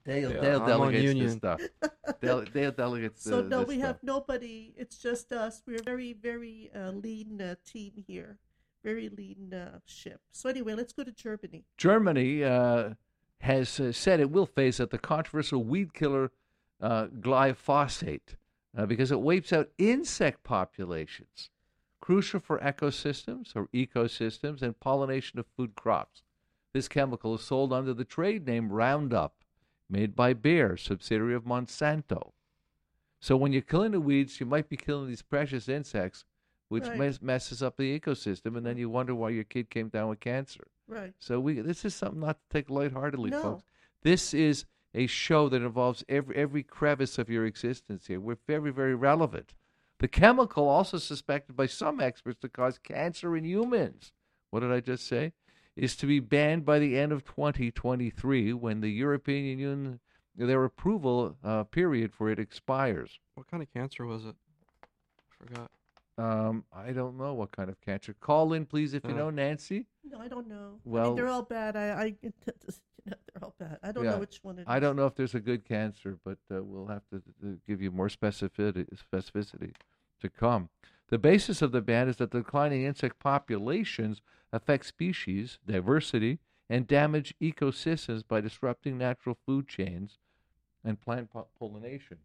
[0.05, 1.29] Dale, Yeah, Dale I'm on delegates the union.
[1.37, 1.61] stuff.
[2.21, 3.87] Dale, Dale delegates So the, no, we stuff.
[3.87, 4.73] have nobody.
[4.77, 5.61] It's just us.
[5.65, 8.37] We're a very, very uh, lean uh, team here.
[8.83, 10.19] Very lean uh, ship.
[10.31, 11.63] So anyway, let's go to Germany.
[11.77, 12.89] Germany uh,
[13.39, 16.31] has uh, said it will phase out the controversial weed killer
[16.81, 18.35] uh, glyphosate
[18.77, 21.49] uh, because it wipes out insect populations,
[22.01, 26.23] crucial for ecosystems or ecosystems and pollination of food crops.
[26.73, 29.35] This chemical is sold under the trade name Roundup,
[29.93, 32.31] made by Bayer, subsidiary of Monsanto.
[33.19, 36.25] So when you're killing the weeds, you might be killing these precious insects,
[36.67, 36.97] which Right.
[36.97, 40.19] mess, messes up the ecosystem, and then you wonder why your kid came down with
[40.19, 40.67] cancer.
[40.87, 41.13] Right.
[41.19, 43.41] So we this is something not to take lightheartedly, No.
[43.41, 43.63] folks.
[44.01, 48.19] This is a show that involves every every crevice of your existence here.
[48.19, 49.53] We're very, very relevant.
[49.99, 54.11] The chemical also suspected by some experts to cause cancer in humans.
[54.49, 55.33] What did I just say?
[55.75, 59.99] Is to be banned by the end of 2023 when the European Union
[60.35, 63.19] their approval uh, period for it expires.
[63.35, 64.35] What kind of cancer was it?
[64.83, 65.71] I forgot.
[66.17, 68.15] Um, I don't know what kind of cancer.
[68.19, 69.17] Call in, please, if you Uh.
[69.17, 69.87] know Nancy.
[70.03, 70.75] No, I don't know.
[70.85, 71.75] I Well- mean, they're all bad.
[71.75, 72.31] I, I you
[73.07, 73.79] know, they're all bad.
[73.81, 74.11] I don't Yeah.
[74.11, 74.67] know which one it is.
[74.67, 77.81] I don't know if there's a good cancer, but uh, we'll have to, to give
[77.81, 79.73] you more specificity, specificity
[80.21, 80.69] to come.
[81.09, 84.21] The basis of the ban is that the declining insect populations
[84.53, 86.39] affect species diversity
[86.69, 90.19] and damage ecosystems by disrupting natural food chains
[90.85, 92.19] and plant po- pollination.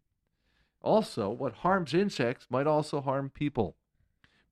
[0.81, 3.75] Also, what harms insects might also harm people.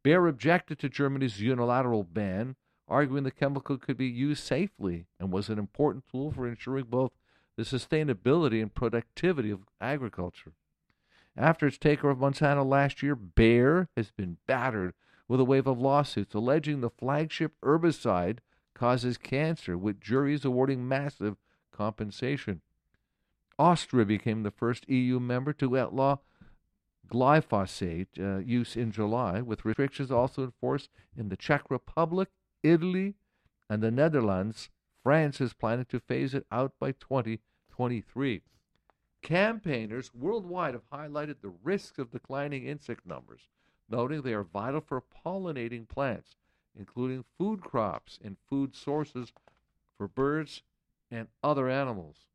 [0.04, 2.56] Bayer objected to Germany's unilateral ban,
[2.88, 7.12] arguing the chemical could be used safely and was an important tool for ensuring both
[7.56, 10.54] the sustainability and productivity of agriculture.
[11.36, 14.94] After its takeover of Monsanto last year, Bayer has been battered
[15.28, 18.40] with a wave of lawsuits alleging the flagship herbicide
[18.74, 21.36] causes cancer, with juries awarding massive
[21.72, 22.62] compensation.
[23.60, 26.18] Austria became the first EU member to outlaw
[27.08, 32.30] glyphosate uh, use in July, with restrictions also enforced in the Czech Republic,
[32.63, 33.16] Italy,
[33.70, 34.70] and the Netherlands.
[35.04, 38.42] France is planning to phase it out by 2023.
[39.22, 43.48] Campaigners worldwide have highlighted the risks of declining insect numbers,
[43.89, 46.36] noting they are vital for pollinating plants,
[46.78, 49.34] including food crops and food sources
[49.97, 50.63] for birds
[51.12, 52.26] and other animals.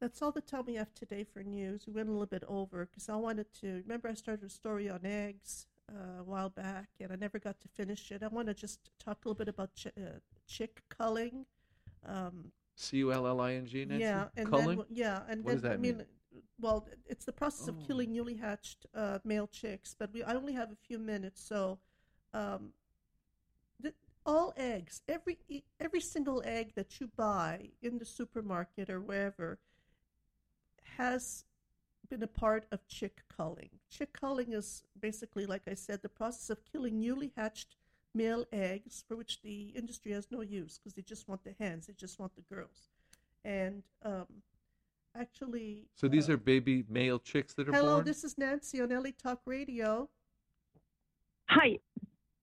[0.00, 1.86] That's all the time we have today for news.
[1.86, 3.82] We went a little bit over because I wanted to.
[3.82, 7.60] Remember, I started a story on eggs uh, a while back, and I never got
[7.60, 8.22] to finish it.
[8.22, 11.44] I want to just talk a little bit about ch- uh, chick culling.
[12.06, 14.78] Um, C U L L I N G, yeah, and Culling?
[14.78, 16.06] then yeah, and What then does that I mean, mean?
[16.60, 17.86] Well, it's the process of Oh.
[17.86, 19.94] killing newly hatched uh, male chicks.
[19.98, 21.78] But we, I only have a few minutes, so
[22.32, 22.72] um,
[23.80, 23.92] the,
[24.24, 25.38] all eggs, every
[25.78, 29.58] every single egg that you buy in the supermarket or wherever,
[30.98, 31.44] has
[32.08, 33.70] been a part of chick culling.
[33.88, 37.76] Chick culling is basically, like I said, the process of killing newly hatched
[38.14, 41.86] male eggs for which the industry has no use because they just want the hens,
[41.86, 42.88] they just want the girls.
[43.44, 44.26] And um,
[45.18, 45.86] actually.
[45.94, 48.04] So these uh, are baby male chicks that are Hello, born?
[48.04, 50.08] this is Nancy on LA Talk Radio.
[51.48, 51.78] Hi,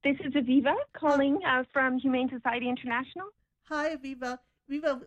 [0.03, 3.27] this is Aviva calling uh, from Humane Society International.
[3.69, 4.39] Hi, Aviva.
[4.69, 5.01] Aviva,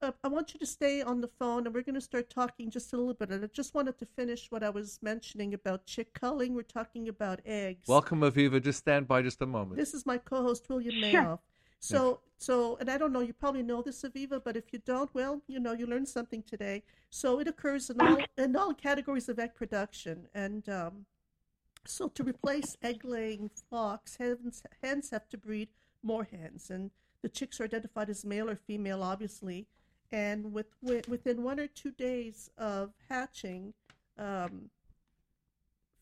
[0.00, 2.70] uh, I want you to stay on the phone and we're going to start talking
[2.70, 3.28] just a little bit.
[3.28, 6.54] And I just wanted to finish what I was mentioning about chick culling.
[6.54, 7.86] We're talking about eggs.
[7.86, 8.62] Welcome, Aviva.
[8.62, 9.76] Just stand by just a moment.
[9.76, 11.12] This is my co-host William Sure.
[11.22, 11.40] Mayoff.
[11.84, 13.20] So, so, and I don't know.
[13.20, 16.42] You probably know this, Aviva, but if you don't, well, you know, you learned something
[16.42, 16.82] today.
[17.10, 21.06] So it occurs in all in all categories of egg production, and um,
[21.84, 25.68] so to replace egg-laying flocks, hens hens have to breed
[26.02, 26.90] more hens, and
[27.22, 29.66] the chicks are identified as male or female, obviously,
[30.10, 33.74] and with, with within one or two days of hatching,
[34.18, 34.70] um,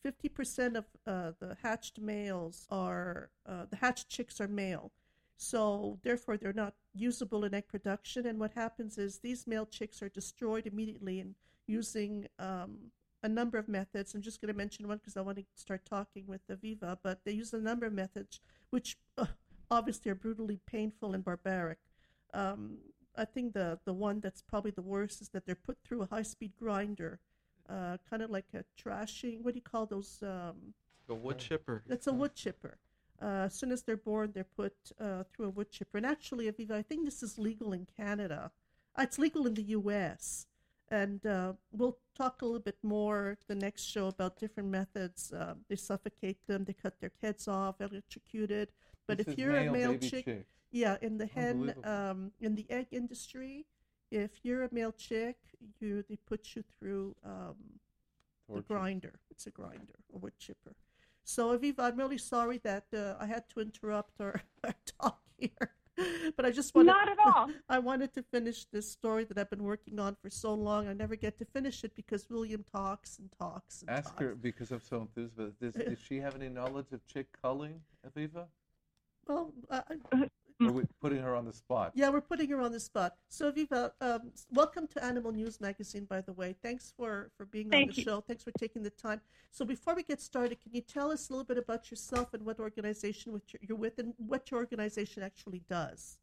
[0.04, 4.90] 50% of uh, the hatched males are, uh, the hatched chicks are male.
[5.42, 8.26] So, therefore, they're not usable in egg production.
[8.26, 11.34] And what happens is these male chicks are destroyed immediately and
[11.66, 14.14] using um, a number of methods.
[14.14, 17.20] I'm just going to mention one because I want to start talking with Aviva, but
[17.24, 19.26] they use a number of methods which uh,
[19.70, 21.78] obviously are brutally painful and barbaric.
[22.32, 22.78] Um,
[23.16, 26.06] I think the, the one that's probably the worst is that they're put through a
[26.06, 27.20] high speed grinder
[27.68, 29.42] uh, kind of like a trashing.
[29.42, 30.22] What do you call those?
[30.22, 30.74] Um,
[31.08, 31.82] A wood chipper.
[31.86, 32.78] that's a wood chipper.
[33.22, 35.98] Uh, as soon as they're born, they're put uh, through a wood chipper.
[35.98, 38.50] And actually, Aviva, I think this is legal in Canada.
[38.98, 40.46] Uh, it's legal in the U.S.
[40.90, 45.32] And uh, we'll talk a little bit more the next show about different methods.
[45.32, 48.72] Uh, they suffocate them, they cut their heads off, electrocuted.
[49.06, 50.46] But This if you're a male chick, chick.
[50.70, 53.66] yeah, in the hen, um, in the egg industry,
[54.10, 55.36] if you're a male chick,
[55.80, 57.56] you they put you through um,
[58.52, 59.14] the grinder.
[59.30, 60.74] It's a grinder, a wood chipper.
[61.24, 65.70] So, Aviva, I'm really sorry that uh, I had to interrupt our, our talk here,
[66.36, 67.50] but I just wanted Not at all.
[67.68, 70.88] I wanted to finish this story that I've been working on for so long.
[70.88, 74.20] I never get to finish it because William talks and talks and Ask talks.
[74.20, 75.36] her because I'm so enthused.
[75.36, 78.46] But does, does she have any knowledge of chick culling, Aviva?
[79.28, 79.82] Well, uh,
[80.66, 81.92] I- Or we putting her on the spot?
[81.94, 83.16] yeah, we're putting her on the spot.
[83.28, 86.54] So, Aviva, um, welcome to Animal News Magazine, by the way.
[86.62, 88.02] Thanks for, for being on the you.
[88.02, 88.20] show.
[88.20, 89.20] Thanks for taking the time.
[89.50, 92.44] So, before we get started, can you tell us a little bit about yourself and
[92.44, 96.18] what organization you're- you're with and what your organization actually does?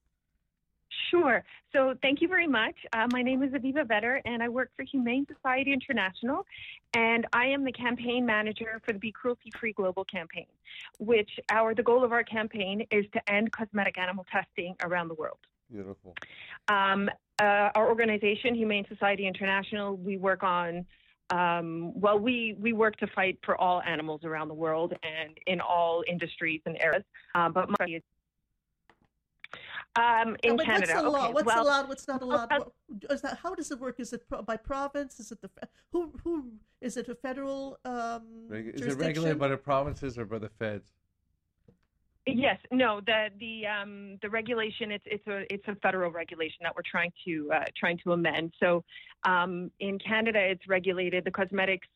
[1.09, 1.43] Sure.
[1.73, 2.75] So thank you very much.
[2.93, 6.45] Uh, my name is Aviva Vetter, and I work for Humane Society International,
[6.93, 10.47] and I am the campaign manager for the Be Cruelty Free Global Campaign,
[10.99, 15.13] which our the goal of our campaign is to end cosmetic animal testing around the
[15.13, 15.37] world.
[15.71, 16.15] Beautiful.
[16.67, 17.09] Um,
[17.39, 20.85] uh, our organization, Humane Society International, we work on,
[21.29, 25.61] um, well, we, we work to fight for all animals around the world and in
[25.61, 27.03] all industries and eras.
[27.35, 28.01] Uh, but my,
[29.95, 31.23] um, in Yeah, Canada, what's the law?
[31.25, 31.89] okay, What's well, allowed?
[31.89, 32.51] What's not allowed?
[32.51, 33.99] uh, What- is that how does it work?
[33.99, 35.19] Is it by province?
[35.19, 35.49] Is it the
[35.91, 40.39] who who is it a federal um, Is it regulated by the provinces or by
[40.39, 40.91] the feds?
[42.25, 46.75] Yes, no, the the um, the regulation it's it's a it's a federal regulation that
[46.75, 48.53] we're trying to uh, trying to amend.
[48.59, 48.83] So
[49.23, 51.23] um, in Canada, it's regulated.
[51.25, 51.87] The cosmetics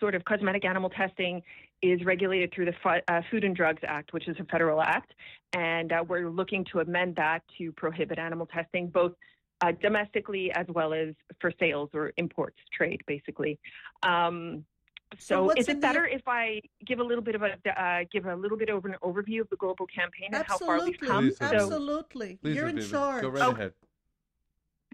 [0.00, 1.42] sort of cosmetic animal testing
[1.82, 5.12] is regulated through the Fu- uh, Food and Drugs Act, which is a federal act,
[5.52, 9.12] and uh, we're looking to amend that to prohibit animal testing both.
[9.64, 13.60] Uh, domestically as well as for sales or imports trade, basically.
[14.02, 14.64] Um,
[15.16, 17.52] So so, is in it the- better if I give a little bit of a
[17.80, 20.82] uh, give a little bit of an overview of the global campaign and how far
[20.82, 21.26] we've come?
[21.28, 21.50] Please, Aviva.
[21.50, 22.38] So, absolutely.
[22.42, 23.22] Please, You're in Aviva, charge.
[23.22, 23.52] Go right Oh.
[23.52, 23.72] ahead.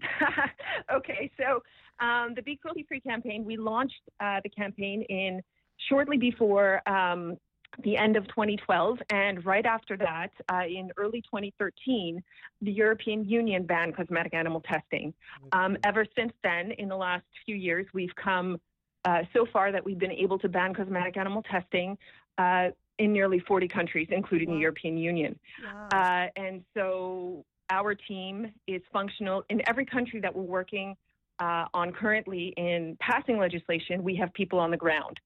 [0.93, 1.63] okay, so
[2.05, 5.41] um, the Be Cruelty Free campaign, we launched uh, the campaign in
[5.87, 7.37] shortly before um,
[7.83, 12.21] the end of 2012, and right after that, uh, in early 2013,
[12.61, 15.13] the European Union banned cosmetic animal testing.
[15.51, 18.57] Um, ever since then, in the last few years, we've come
[19.05, 21.97] uh, so far that we've been able to ban cosmetic animal testing
[22.37, 24.55] uh, in nearly 40 countries, including Wow.
[24.55, 25.39] the European Union.
[25.63, 25.87] Wow.
[25.93, 30.95] Uh, and so our team is functional in every country that we're working
[31.39, 34.03] uh, on currently in passing legislation.
[34.03, 35.17] We have people on the ground.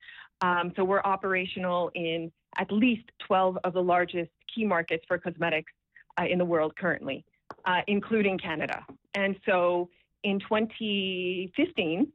[0.43, 2.29] Um, so we're operational in
[2.59, 5.71] at least 12 of the largest key markets for cosmetics
[6.19, 7.23] uh, in the world currently,
[7.65, 8.85] uh, including Canada.
[9.15, 9.89] And so
[10.23, 12.11] in 2015,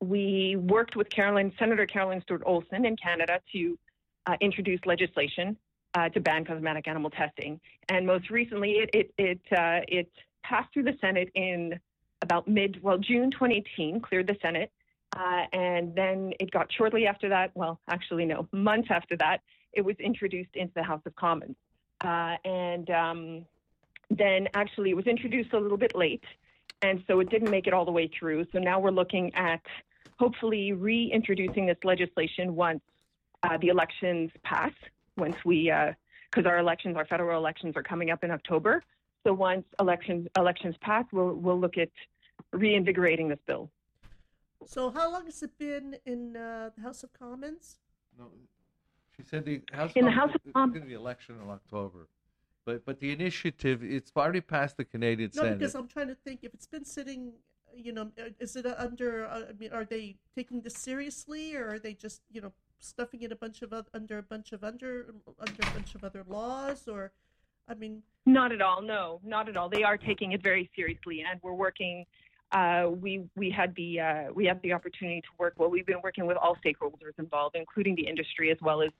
[0.00, 3.78] we worked with Carolyn, Senator Carolyn Stewart Olsen in Canada to
[4.26, 5.56] uh, introduce legislation
[5.94, 7.60] uh, to ban cosmetic animal testing.
[7.90, 10.10] And most recently, it it it, uh, it
[10.44, 11.78] passed through the Senate in
[12.22, 14.70] about mid well June 2018, cleared the Senate,
[15.16, 17.50] uh, and then it got shortly after that.
[17.54, 19.38] Well, actually, no, months after that,
[19.72, 21.56] it was introduced into the House of Commons,
[22.02, 23.46] uh, and um,
[24.10, 26.24] then actually it was introduced a little bit late,
[26.82, 28.46] and so it didn't make it all the way through.
[28.52, 29.62] So now we're looking at
[30.18, 32.80] hopefully reintroducing this legislation once
[33.42, 34.72] uh, the elections pass
[35.16, 35.72] once we,
[36.30, 38.82] because our elections, our federal elections are coming up in October.
[39.26, 41.88] So once elections elections pass, we'll we'll look at
[42.52, 43.70] reinvigorating this bill.
[44.66, 47.76] So how long has it been in uh, the House of Commons?
[48.18, 48.26] No,
[49.16, 51.48] she said the House In the House of it's Com- going to be election in
[51.50, 52.08] October,
[52.64, 55.58] but but the initiative it's already passed the Canadian No, Senate.
[55.58, 57.32] because I'm trying to think if it's been sitting.
[57.78, 59.26] You know, uh, is it under?
[59.26, 63.20] Uh, I mean, are they taking this seriously, or are they just you know stuffing
[63.22, 66.24] it a bunch of oth- under a bunch of under under a bunch of other
[66.26, 67.12] laws, or
[67.68, 68.80] I mean, Not at all.
[68.80, 69.68] No, not at all.
[69.68, 72.06] They are taking it very seriously, and we're working.
[72.52, 75.54] Uh, we we had the uh, we had the opportunity to work.
[75.56, 78.90] Well, we've been working with all stakeholders involved, including the industry as well as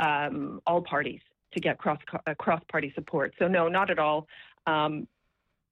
[0.00, 1.20] um, all parties,
[1.52, 3.34] to get cross uh, cross party support.
[3.38, 4.26] So no, not at all.
[4.66, 5.06] Um,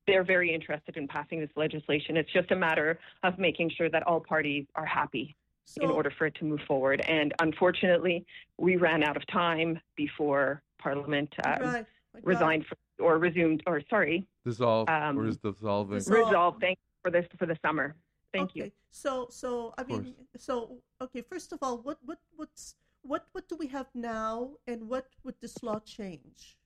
[0.06, 2.16] they're very interested in passing this legislation.
[2.16, 6.12] It's just a matter of making sure that all parties are happy so in order
[6.18, 7.00] for it to move forward.
[7.08, 8.26] And unfortunately,
[8.58, 11.86] we ran out of time before Parliament um, right, right.
[12.24, 15.98] resigned for, or resumed, or sorry, Dissolve Um, or is dissolving?
[15.98, 16.26] Dissolve.
[16.26, 16.60] resolved.
[16.60, 17.94] Thank you for this for the summer.
[18.32, 18.60] Thank okay.
[18.60, 18.70] you.
[18.90, 21.22] So, so I mean, so okay.
[21.22, 25.34] First of all, what what what's what what do we have now, and what would
[25.40, 26.56] this law change?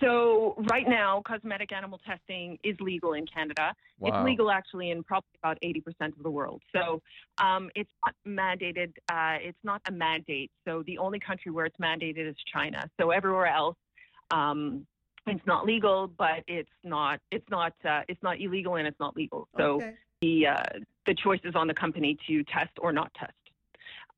[0.00, 3.74] So right now, cosmetic animal testing is legal in Canada.
[3.98, 4.08] Wow.
[4.08, 6.62] It's legal actually in probably about 80% of the world.
[6.72, 7.02] So
[7.38, 8.92] um, it's not mandated.
[9.10, 10.52] Uh, it's not a mandate.
[10.66, 12.88] So the only country where it's mandated is China.
[13.00, 13.76] So everywhere else,
[14.30, 14.86] um,
[15.26, 17.20] it's not legal, but it's not.
[17.30, 17.72] It's not.
[17.84, 19.48] Uh, it's not illegal and it's not legal.
[19.56, 19.94] So okay.
[20.20, 20.62] the uh,
[21.06, 23.32] the choice is on the company to test or not test.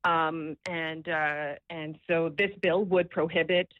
[0.03, 3.71] Um, and uh, and so this bill would prohibit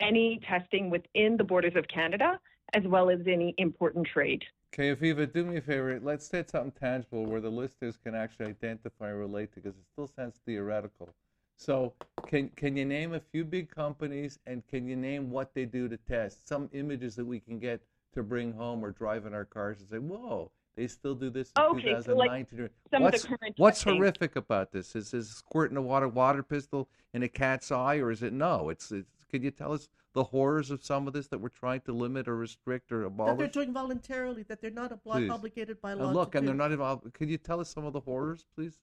[0.00, 2.38] any testing within the borders of Canada,
[2.72, 4.44] as well as any import and trade.
[4.74, 6.00] Okay, Aviva, do me a favor.
[6.02, 9.84] Let's say something tangible where the listeners can actually identify and relate to, because it
[9.92, 11.14] still sounds theoretical.
[11.62, 11.92] So,
[12.26, 15.88] can can you name a few big companies, and can you name what they do
[15.88, 16.48] to test?
[16.48, 17.80] Some images that we can get
[18.14, 21.52] to bring home or drive in our cars and say, "Whoa, they still do this
[21.56, 24.96] in Okay, so like 2019." Some of what's the current what's testing- horrific about this?
[24.96, 28.68] Is is squirting a water water pistol in a cat's eye, or is it no?
[28.68, 31.80] It's, it's can you tell us the horrors of some of this that we're trying
[31.82, 33.30] to limit or restrict or abolish?
[33.32, 35.30] That they're doing voluntarily, that they're not obli- Please.
[35.30, 36.10] obligated by Uh, law.
[36.10, 36.48] look, to and do.
[36.48, 37.14] they're not involved.
[37.14, 38.78] Can you tell us some of the horrors, please?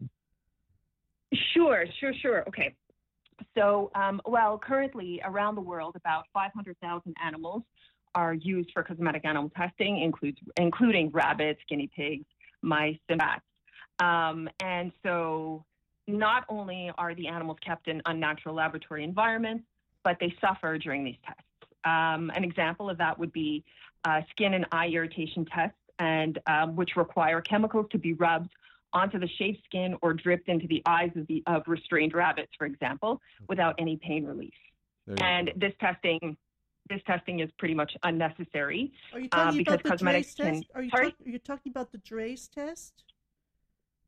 [1.54, 2.44] Sure, sure, sure.
[2.48, 2.76] Okay.
[3.58, 7.64] So, um, well, currently around the world, about 500,000 animals
[8.16, 12.26] are used for cosmetic animal testing, includes, including rabbits, guinea pigs,
[12.62, 13.44] mice, and bats.
[14.00, 15.64] Um, and so,
[16.08, 19.64] not only are the animals kept in unnatural laboratory environments,
[20.04, 21.44] but they suffer during these tests.
[21.86, 23.64] Um, an example of that would be
[24.06, 28.50] uh, skin and eye irritation tests, and um, which require chemicals to be rubbed
[28.94, 32.66] onto the shaved skin or dripped into the eyes of the of restrained rabbits, for
[32.66, 34.54] example, without any pain relief.
[35.22, 35.54] And go.
[35.58, 36.38] this testing,
[36.90, 38.92] this testing is pretty much unnecessary.
[39.14, 40.66] Are you uh, talking because about the cosmetics Draize can- test?
[40.76, 41.06] Are you, Sorry?
[41.12, 43.04] talk- are you talking about the Draize test?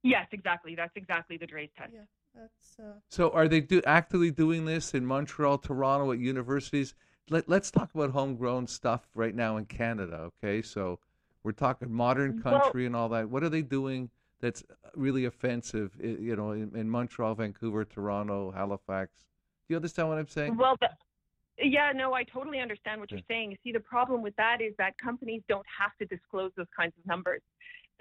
[0.04, 0.76] Yes, exactly.
[0.76, 1.92] That's exactly the Draize test.
[1.94, 2.02] Yeah,
[2.36, 2.80] that's.
[2.80, 6.94] Uh, So, are they do actively doing this in Montreal, Toronto, at universities?
[7.30, 10.32] Let Let's talk about homegrown stuff right now in Canada.
[10.44, 11.00] Okay, so
[11.44, 13.30] we're talking modern Well- country and all that.
[13.30, 14.10] What are they doing
[14.42, 15.96] that's uh, really offensive?
[16.00, 19.12] You know, in, in Montreal, Vancouver, Toronto, Halifax.
[19.68, 20.58] Do you understand what I'm saying?
[20.58, 20.90] Well, the,
[21.64, 23.58] yeah, no, I totally understand what you're saying.
[23.64, 27.06] See, the problem with that is that companies don't have to disclose those kinds of
[27.06, 27.42] numbers,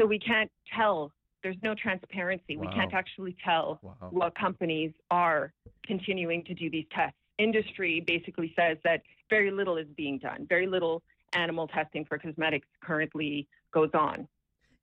[0.01, 1.12] so we can't tell.
[1.43, 2.59] There's no transparency.
[2.59, 3.95] We can't actually tell Wow.
[4.11, 5.55] what companies are
[5.86, 7.16] continuing to do these tests.
[7.38, 10.47] Industry basically says that very little is being done.
[10.47, 14.28] Very little animal testing for cosmetics currently goes on,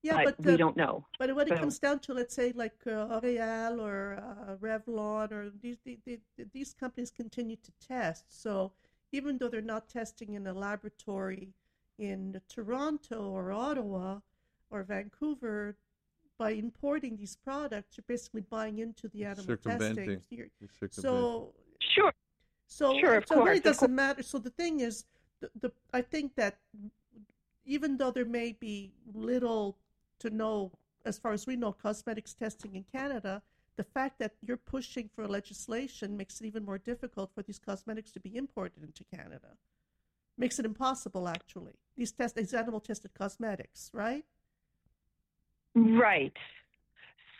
[0.04, 1.06] yeah, but, but we uh, don't know.
[1.20, 5.52] But when it comes down to, let's say, like uh, L'Oreal or uh, Revlon, or
[5.62, 6.20] these, the the
[6.54, 8.26] these companies continue to test.
[8.30, 8.72] So
[9.12, 11.54] even though they're not testing in a laboratory
[11.98, 14.20] in Toronto or Ottawa
[14.70, 15.76] or Vancouver,
[16.38, 20.22] by importing these products, you're basically buying into the animal testing.
[20.30, 21.02] You're- You're sick of it.
[21.02, 22.14] So Sure.
[22.68, 24.22] so, Sure, of so it really doesn't matter.
[24.22, 25.06] So the thing is,
[25.40, 26.60] the, the I think that
[27.66, 29.78] even though there may be little
[30.20, 30.72] to know,
[31.06, 33.42] as far as we know, cosmetics testing in Canada,
[33.76, 38.12] the fact that you're pushing for legislation makes it even more difficult for these cosmetics
[38.12, 39.50] to be imported into Canada.
[40.38, 41.74] Makes it impossible, actually.
[41.96, 44.26] These test, these animal tested cosmetics, right?
[45.76, 46.34] Right.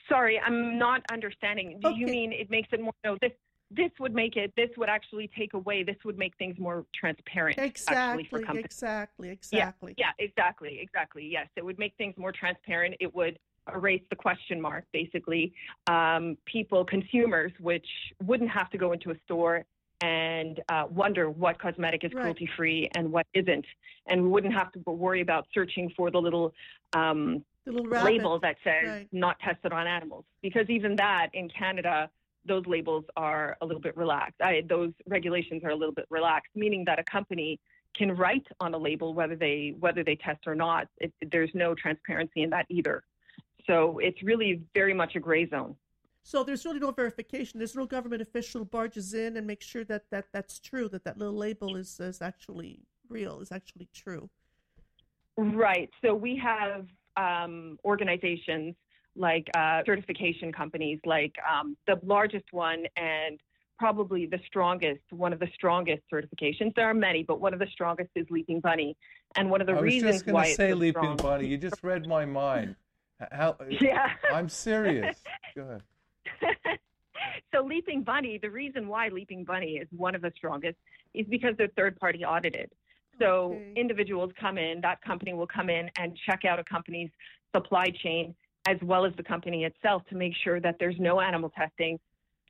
[0.10, 1.80] Sorry, I'm not understanding.
[1.82, 2.94] Do you mean it makes it more?
[3.04, 3.32] No, this
[3.70, 4.54] this would make it.
[4.56, 5.84] This would actually take away.
[5.84, 7.58] This would make things more transparent.
[7.58, 8.66] Exactly, for companies.
[8.66, 9.94] exactly, exactly.
[9.98, 11.28] Yeah, exactly, exactly.
[11.30, 12.96] Yes, it would make things more transparent.
[13.00, 13.40] It would
[13.74, 15.54] erase the question mark, basically.
[15.88, 17.88] Um, people, consumers, which
[18.24, 19.66] wouldn't have to go into a store
[20.00, 22.22] and uh, wonder what cosmetic is Right.
[22.22, 23.66] cruelty free and what isn't,
[24.06, 26.54] and we wouldn't have to worry about searching for the little
[26.94, 28.06] um, The little rabbit.
[28.06, 29.08] label that says right.
[29.12, 32.10] not tested on animals because even that in Canada
[32.48, 34.42] those labels are a little bit relaxed.
[34.42, 37.60] I, those regulations are a little bit relaxed, meaning that a company
[37.96, 40.88] can write on a label whether they whether they test or not.
[41.00, 43.04] It, there's no transparency in that either.
[43.66, 45.76] So it's really very much a gray zone.
[46.24, 47.58] So there's really no verification.
[47.58, 51.18] There's no government official barges in and makes sure that, that that's true, that that
[51.18, 54.30] little label is, is actually real, is actually true.
[55.38, 55.90] Right.
[56.04, 58.76] So we have um, organizations
[59.18, 63.40] like uh, certification companies, like um, the largest one and
[63.80, 66.74] probably the strongest, one of the strongest certifications.
[66.76, 68.96] There are many, but one of the strongest is Leaping Bunny.
[69.36, 71.18] And one of the I was reasons just going why to say so Leaping strong-
[71.18, 71.48] Bunny.
[71.48, 72.76] You just read my mind.
[73.32, 73.56] How?
[73.70, 74.10] Yeah.
[74.34, 75.22] I'm serious.
[75.56, 75.82] Go ahead.
[77.54, 80.78] so Leaping Bunny, the reason why Leaping Bunny is one of the strongest
[81.14, 82.72] is because they're third party audited.
[83.20, 83.74] So Okay.
[83.76, 87.10] individuals come in, that company will come in and check out a company's
[87.56, 88.36] supply chain
[88.68, 91.98] as well as the company itself to make sure that there's no animal testing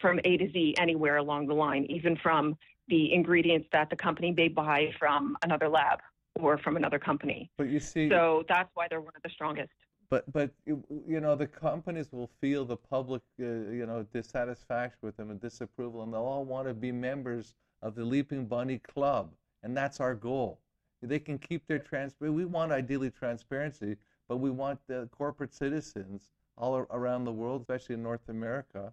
[0.01, 2.57] from A to Z anywhere along the line, even from
[2.87, 5.99] the ingredients that the company may buy from another lab
[6.39, 7.51] or from another company.
[7.57, 9.69] But you see, So that's why they're one of the strongest.
[10.09, 13.45] but but you know the companies will feel the public uh,
[13.79, 17.53] you know dissatisfaction with them and disapproval, and they'll all want to be members
[17.85, 19.25] of the Leaping Bunny Club,
[19.63, 20.59] and that's our goal.
[21.03, 22.15] They can keep their trans.
[22.19, 23.97] We want ideally transparency,
[24.27, 28.91] but we want the corporate citizens all around the world, especially in North America,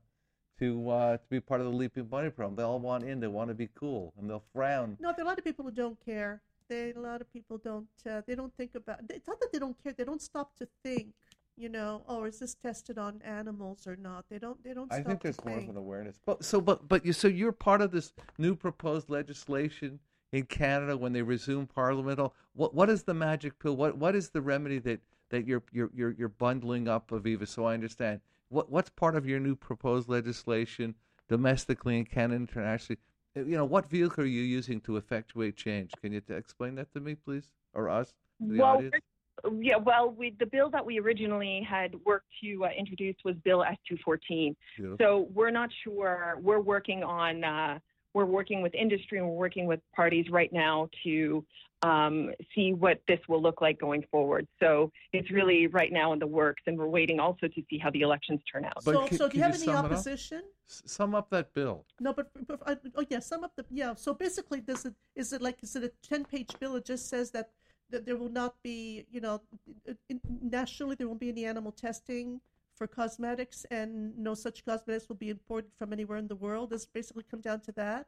[0.58, 2.56] to uh, to be part of the Leaping Bunny program.
[2.56, 3.20] They all want in.
[3.20, 4.96] They want to be cool, and they'll frown.
[5.00, 6.40] No, there are a lot of people who don't care.
[6.68, 7.88] They, a lot of people don't.
[8.08, 9.00] Uh, they don't think about.
[9.10, 9.92] It's not that they don't care.
[9.92, 11.08] They don't stop to think.
[11.56, 14.24] You know, oh, is this tested on animals or not?
[14.28, 14.62] They don't.
[14.64, 14.92] They don't.
[14.92, 16.18] I think there's more of an awareness.
[16.24, 20.00] But so, but but you so you're part of this new proposed legislation
[20.32, 22.18] in Canada when they resume Parliament.
[22.18, 23.76] Oh, What what is the magic pill?
[23.76, 25.00] What what is the remedy that
[25.30, 27.46] that you're you're you're, you're bundling up, Aviva?
[27.46, 28.20] So I understand.
[28.48, 30.94] What what's part of your new proposed legislation
[31.28, 32.98] domestically in Canada, internationally?
[33.36, 35.92] Uh, You know, what vehicle are you using to effectuate change?
[36.00, 38.94] Can you t- explain that to me, please, or us, the well, audience?
[39.60, 43.64] yeah, well, we, the bill that we originally had worked to uh, introduce was Bill
[43.64, 44.54] S214.
[44.76, 44.96] Beautiful.
[45.00, 46.38] So we're not sure.
[46.40, 47.42] We're working on.
[47.44, 47.78] Uh,
[48.14, 51.44] we're working with industry and we're working with parties right now to
[51.82, 54.46] um, see what this will look like going forward.
[54.60, 57.90] So it's really right now in the works, and we're waiting also to see how
[57.90, 58.82] the elections turn out.
[58.84, 59.84] But so, can- so do you have you any sum it up?
[59.92, 60.42] opposition?
[60.66, 61.84] Sum up that bill.
[62.00, 63.94] No, but, but uh, oh yeah, sum up the yeah.
[63.96, 66.76] So basically, does it is it like is it a ten page bill?
[66.76, 67.50] It just says that
[67.90, 69.42] that there will not be you know
[70.40, 72.40] nationally there won't be any animal testing
[72.76, 76.70] for cosmetics, and no such cosmetics will be imported from anywhere in the world.
[76.70, 78.06] Does it basically come down to that?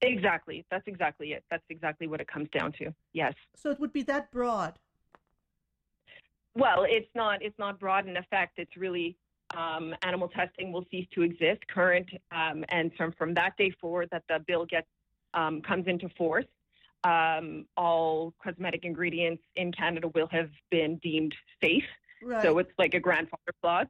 [0.00, 0.64] Exactly.
[0.70, 1.44] That's exactly it.
[1.50, 2.94] That's exactly what it comes down to.
[3.12, 3.34] Yes.
[3.56, 4.78] So it would be that broad.
[6.54, 7.42] Well, it's not.
[7.42, 8.58] It's not broad in effect.
[8.58, 9.16] It's really
[9.56, 11.66] um, animal testing will cease to exist.
[11.68, 14.86] Current um, and from from that day forward that the bill gets
[15.34, 16.46] um, comes into force,
[17.04, 21.84] um, all cosmetic ingredients in Canada will have been deemed safe.
[22.22, 22.42] Right.
[22.42, 23.86] So it's like a grandfather clause.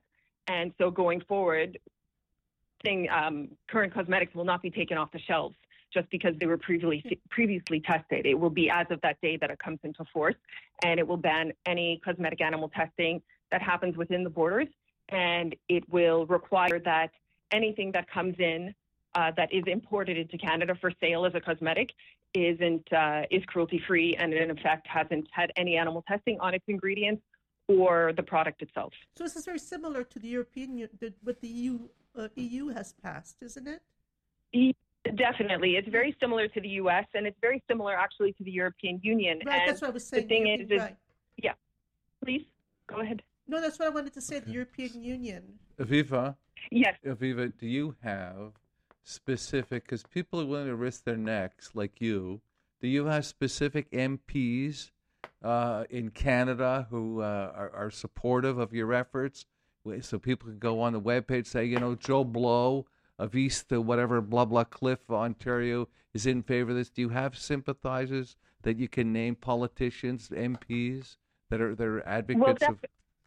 [0.47, 1.79] And so going forward,
[2.83, 5.57] thing um, current cosmetics will not be taken off the shelves
[5.93, 8.26] just because they were previously previously tested.
[8.26, 10.35] It will be as of that day that it comes into force,
[10.85, 14.68] and it will ban any cosmetic animal testing that happens within the borders,
[15.09, 17.11] and it will require that
[17.51, 18.74] anything that comes in
[19.14, 21.93] uh, that is imported into Canada for sale as a cosmetic
[22.35, 26.64] isn't uh, is cruelty free and in effect hasn't had any animal testing on its
[26.68, 27.22] ingredients
[27.69, 28.93] or the product itself.
[29.14, 31.79] so this is very similar to the European U- the, what the EU
[32.19, 33.83] uh, EU has passed, isn't it?
[34.53, 34.75] E-
[35.16, 37.07] Definitely, it's very similar to the U.S.
[37.14, 39.41] and it's very similar actually to the European Union.
[39.47, 39.61] Right.
[39.61, 40.25] and that's what I was saying.
[40.25, 41.57] The thing European- is- is- right.
[42.25, 42.45] please
[42.89, 43.23] go ahead.
[43.47, 44.41] No, that's what I wanted to say.
[44.41, 45.43] The European Union.
[45.79, 46.37] Aviva,
[46.71, 46.97] Yes.
[47.07, 48.53] Aviva, do you have
[49.05, 52.41] specific, because people are willing to risk their necks like you,
[52.81, 54.91] do you have specific MPs
[55.43, 59.47] uh, in Canada who uh, are, are supportive of your efforts?
[60.03, 62.86] So people can go on the webpage, say, you know, Joe Blow
[63.18, 66.91] of East, whatever, blah, blah, Cliff, Ontario is in favor of this.
[66.91, 71.16] Do you have sympathizers that you can name politicians, MPs
[71.51, 72.78] that are, that are advocates of,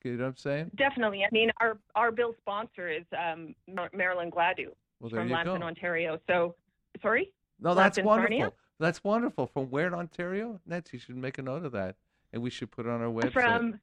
[0.03, 0.71] you know what I'm saying?
[0.75, 1.23] Definitely.
[1.23, 3.55] I mean, our our bill sponsor is um,
[3.93, 5.63] Marilyn Gladu Well, from you Lambton.
[5.63, 6.19] Ontario.
[6.27, 6.55] So,
[7.01, 7.33] sorry.
[7.59, 8.37] No, that's Lambton, wonderful.
[8.37, 8.51] Sarnia?
[8.81, 9.45] That's wonderful.
[9.45, 10.59] From where in Ontario?
[10.65, 11.95] Nancy, you should make a note of that,
[12.33, 13.31] and we should put it on our website.
[13.33, 13.79] From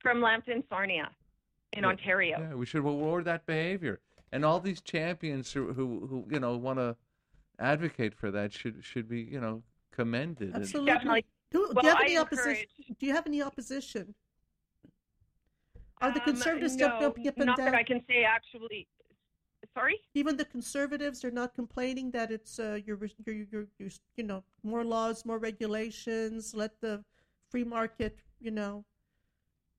[0.00, 1.10] from Lambton, Sarnia,
[1.74, 1.90] in Yeah.
[1.90, 2.38] Ontario.
[2.40, 4.00] Yeah, we should reward that behavior.
[4.32, 6.96] And all these champions who, who, who you know, want to
[7.58, 10.54] advocate for that should should be, you know, commended.
[10.56, 10.92] Absolutely.
[10.92, 11.24] Definitely.
[11.52, 12.50] Do, do Well, you have I any opposition?
[12.50, 14.14] encourage- Do you have any opposition?
[16.00, 17.66] Are the Um, conservatives no, jumping up and not down?
[17.66, 18.88] that I can say actually.
[19.76, 20.00] Sorry.
[20.14, 24.42] Even the conservatives are not complaining that it's uh, you're, you're, you're, you're, you know,
[24.62, 26.54] more laws, more regulations.
[26.54, 27.04] Let the
[27.50, 28.84] free market, you know.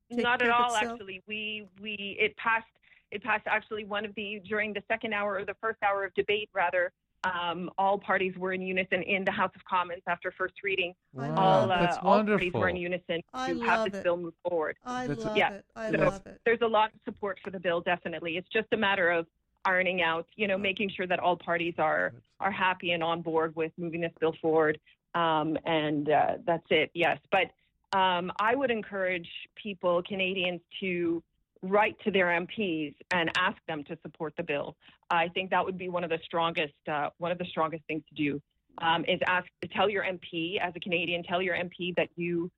[0.10, 0.76] take Not at care of all.
[0.76, 0.94] itself?
[0.94, 2.66] Actually, we we it passed
[3.12, 6.14] it passed actually one of the during the second hour or the first hour of
[6.14, 6.92] debate rather.
[7.24, 10.96] Um, all parties were in unison in the House of Commons after first reading.
[11.14, 11.80] Wow, all, love uh, it.
[11.86, 14.04] that's all parties were in unison to have love this it.
[14.04, 14.78] bill move forward.
[14.84, 15.52] I That's- love Yeah.
[15.54, 15.66] it.
[15.76, 16.42] I So love it.
[16.46, 18.38] There's a lot of support for the bill, definitely.
[18.38, 19.28] It's just a matter of
[19.66, 23.56] ironing out, you know, making sure that all parties are are happy and on board
[23.56, 24.80] with moving this bill forward.
[25.14, 26.90] Um, and uh, that's it.
[26.94, 27.52] Yes, but
[27.98, 29.28] um, I would encourage
[29.62, 31.22] people, Canadians, to
[31.62, 34.76] write to their MPs and ask them to support the bill.
[35.10, 38.04] I think that would be one of the strongest uh, one of the strongest things
[38.10, 38.42] to do.
[38.78, 42.50] Um, is ask to tell your MP as a Canadian, tell your MP that you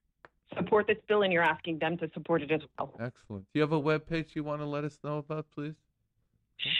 [0.55, 2.93] support this bill and you're asking them to support it as well.
[2.99, 3.43] Excellent.
[3.45, 5.73] Do you have a web page you want to let us know about, please?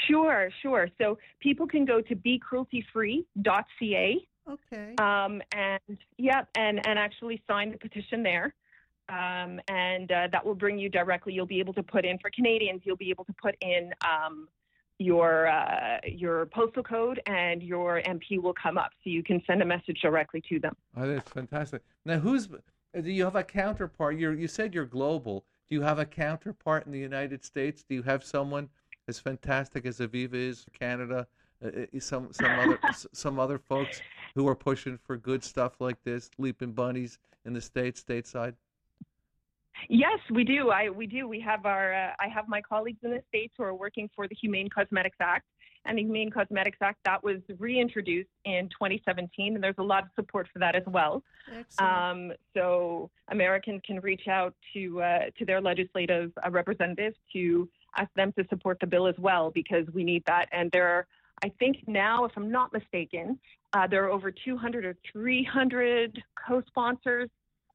[0.08, 0.88] Sure, sure.
[0.98, 4.94] So people can go to becrueltyfree.ca Okay.
[4.98, 8.54] um, and yeah, and and actually sign the petition there.
[9.10, 11.34] Um, and uh, that will bring you directly.
[11.34, 12.82] You'll be able to put in for Canadians.
[12.84, 14.48] You'll be able to put in um,
[14.98, 19.62] your uh, your postal code, and your MP will come up, so you can send
[19.62, 20.76] a message directly to them.
[20.96, 21.82] Oh, that's fantastic.
[22.06, 24.18] Now, who's do you have a counterpart?
[24.18, 25.46] You you said you're global.
[25.70, 27.84] Do you have a counterpart in the United States?
[27.88, 28.70] Do you have someone
[29.08, 31.28] as fantastic as Aviva is for Canada?
[31.64, 32.80] Uh, uh, some some other
[33.14, 34.02] some other folks
[34.36, 38.56] who are pushing for good stuff like this, leaping bunnies in the states, stateside.
[39.90, 40.70] Yes, we do.
[40.70, 41.28] I we do.
[41.28, 41.94] We have our.
[41.94, 45.18] Uh, I have my colleagues in the states who are working for the Humane Cosmetics
[45.20, 45.46] Act,
[45.86, 50.10] and the Humane Cosmetics Act that was reintroduced in 2017, and there's a lot of
[50.16, 51.24] support for that as well.
[51.48, 51.92] Excellent.
[51.92, 57.68] Um, so Americans can reach out to uh, to their legislative uh, representatives to
[57.98, 60.48] ask them to support the bill as well because we need that.
[60.52, 61.08] And there are,
[61.44, 63.40] I think now, if I'm not mistaken,
[63.74, 67.30] uh, there are over 200 or 300 co-sponsors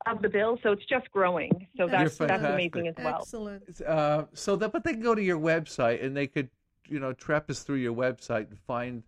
[0.07, 0.59] of the bill.
[0.63, 1.67] So it's just growing.
[1.77, 3.19] So that's that's amazing as well.
[3.21, 3.81] Excellent.
[3.83, 6.49] Uh, so that, but they can go to your website and they could,
[6.89, 9.03] you know, trappist through your website and find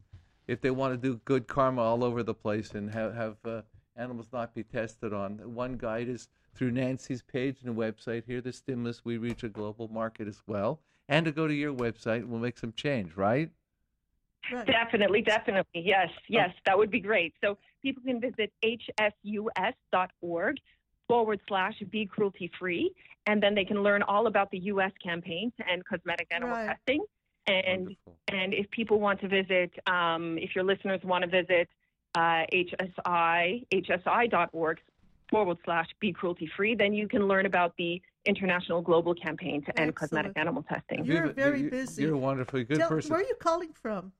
[0.48, 3.62] if they want to do good karma all over the place and have have uh,
[3.96, 5.38] animals not be tested on.
[5.54, 9.04] One guide is through Nancy's page and website here, the stimulus.
[9.04, 10.80] We reach a global market as well,
[11.10, 13.50] and to go to your website, we'll make some change, right?
[14.50, 14.66] Right.
[14.66, 15.82] Definitely, definitely.
[15.84, 17.34] Yes, yes, that would be great.
[17.44, 20.56] So people can visit hsus.org
[21.08, 22.92] forward slash be cruelty free,
[23.26, 24.92] and then they can learn all about the U.S.
[25.02, 26.68] campaign to end cosmetic animal Right.
[26.68, 27.04] testing.
[27.46, 28.16] And Wonderful.
[28.28, 31.68] and if people want to visit, um, if your listeners want to visit
[32.14, 34.80] uh, HSI, hsi.org
[35.30, 39.80] forward slash be cruelty free, then you can learn about the international global campaign to
[39.80, 41.04] end cosmetic animal testing.
[41.04, 42.02] You're very you- busy.
[42.02, 43.12] You're a wonderfully good Tell- person.
[43.12, 44.12] Where are you calling from?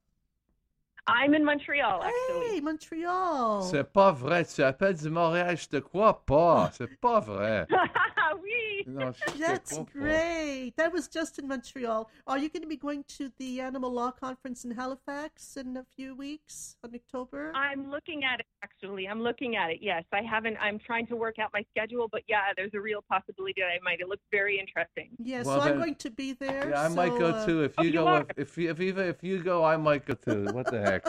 [1.07, 2.55] I'm in Montreal, actually.
[2.55, 3.63] Hey, Montreal.
[3.63, 4.45] C'est pas vrai.
[4.45, 6.71] Tu appelles du Montréal, je te crois pas.
[6.73, 7.67] C'est pas vrai.
[8.41, 8.85] oui.
[8.87, 10.73] Non, That's great.
[10.77, 12.11] That was just in Montreal.
[12.27, 15.85] Are you going to be going to the Animal Law Conference in Halifax in a
[15.97, 17.53] few weeks in October?
[17.55, 19.07] I'm looking at it actually.
[19.09, 19.79] I'm looking at it.
[19.81, 20.57] Yes, I haven't.
[20.61, 23.79] I'm trying to work out my schedule, but yeah, there's a real possibility that I
[23.83, 24.01] might.
[24.01, 25.11] It looks very interesting.
[25.19, 26.71] Yes, Well, so I'm going to be there.
[26.71, 27.63] Yeah, I might go uh, too.
[27.65, 28.27] If Oh, you you go, are?
[28.37, 30.45] if, if you- if Eva, if you go, I might go too.
[30.53, 31.05] What the heck?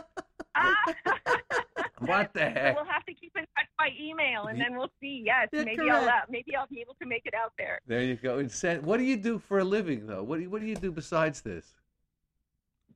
[2.06, 2.76] What the So heck?
[2.76, 5.24] we'll have to keep in touch by email, and then we'll see.
[5.26, 7.80] Yes, You're maybe I'll uh, maybe I'll be able to make it out there.
[7.88, 8.40] There you go.
[8.40, 8.52] And
[8.84, 10.24] what do you do for a living, though?
[10.24, 11.76] What do you, what do you do besides this?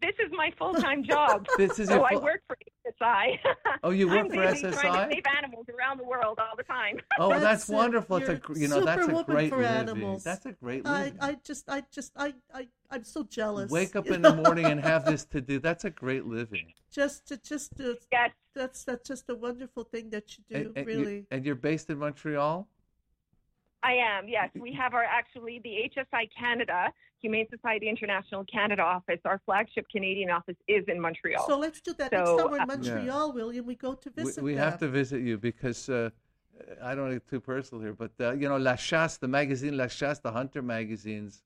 [0.01, 1.47] This is my full time job.
[1.57, 3.37] This is so your I work for HSI.
[3.83, 6.63] Oh, you work I'm for busy Trying to save animals around the world all the
[6.63, 6.99] time.
[7.19, 7.73] Oh, that's, That's it.
[7.73, 8.17] wonderful.
[8.17, 9.71] It's a You're gr- you know that's a superwoman great for living.
[9.71, 10.23] animals.
[10.23, 11.17] That's a great I, living.
[11.21, 13.71] I just, I just, I, I, I'm so jealous.
[13.71, 15.59] Wake up in the morning and have this to do.
[15.59, 16.73] That's a great living.
[16.91, 20.55] just, to, just, to, yes, that's that's just a wonderful thing that you do.
[20.55, 21.13] And, and really.
[21.15, 22.67] You're, and you're based in Montreal.
[23.83, 24.27] I am.
[24.27, 26.91] Yes, we have our actually the HSI Canada
[27.25, 29.19] Humane Society International Canada office.
[29.25, 31.43] Our flagship Canadian office is in Montreal.
[31.47, 33.65] So let's do that next So, time we're in uh, Montreal, William.
[33.65, 34.43] We go to visit.
[34.43, 34.63] we them.
[34.63, 36.11] have to visit you because uh,
[36.83, 39.87] I don't get too personal here, but uh, you know, La Chasse, the magazine La
[39.87, 41.41] Chasse, the hunter magazines.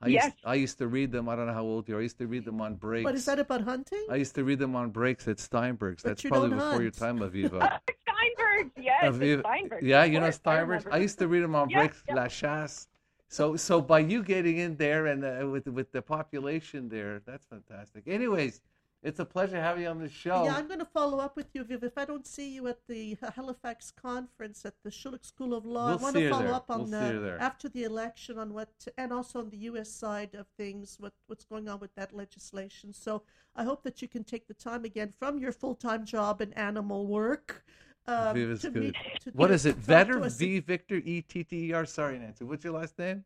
[0.00, 0.24] I Yes.
[0.26, 1.28] used, I used to read them.
[1.28, 1.98] I don't know how old you are.
[1.98, 3.04] I used to read them on breaks.
[3.04, 4.04] But is that about hunting?
[4.10, 6.02] I used to read them on breaks at Steinberg's.
[6.02, 7.58] But That's you probably don't before your time, Aviva.
[8.06, 9.82] Steinberg, yes, it's Aviva- Steinberg.
[9.82, 10.86] yeah, you know course, I Steinberg's.
[10.90, 12.14] I, used to read them on Yeah, breaks, yeah.
[12.14, 12.86] La Chasse.
[13.34, 17.44] So, so by you getting in there and uh, with with the population there, that's
[17.46, 18.04] fantastic.
[18.06, 18.60] Anyways,
[19.02, 20.44] it's a pleasure having you on the show.
[20.44, 21.82] Yeah, I'm going to follow up with you, Viv.
[21.82, 25.88] If I don't see you at the Halifax conference at the Schulich School of Law,
[25.88, 26.54] We'll I want to follow there.
[26.54, 27.40] up on We'll there.
[27.40, 29.90] after the election on what, and also on the U.S.
[29.90, 32.92] side of things, what what's going on with that legislation.
[32.92, 33.24] So
[33.56, 36.52] I hope that you can take the time again from your full time job in
[36.52, 37.64] animal work.
[38.06, 38.82] Um, Viva's to good.
[38.82, 39.72] meet- to What meet- is it?
[39.74, 40.38] talk Vetter.
[40.38, 41.84] V Victor E T T E R.
[41.86, 42.44] Sorry, Nancy.
[42.44, 43.24] What's your last name?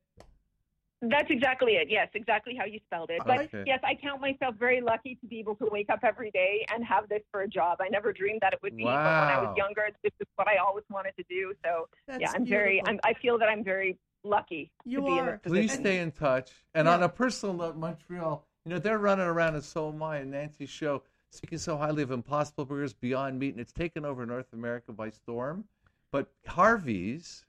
[1.01, 1.89] That's exactly it.
[1.89, 3.23] Yes, exactly how you spelled it.
[3.25, 3.63] But Okay.
[3.67, 6.85] yes, I count myself very lucky to be able to wake up every day and
[6.85, 7.79] have this for a job.
[7.81, 10.49] I never dreamed that it would be, but when I was younger, this is what
[10.49, 11.55] I always wanted to do.
[11.65, 12.83] So That's yeah, I'm very.
[12.85, 15.33] I'm, I feel that I'm very lucky You to be in are.
[15.33, 15.85] this Please position.
[15.85, 16.51] stay in touch.
[16.75, 16.95] And Yeah.
[16.95, 20.33] on a personal note, Montreal, you know, they're running around, and so am I, and
[20.33, 24.53] Nancy's show, speaking so highly of Impossible Burgers, Beyond Meat, and it's taken over North
[24.53, 25.65] America by storm.
[26.11, 27.45] But Harvey's,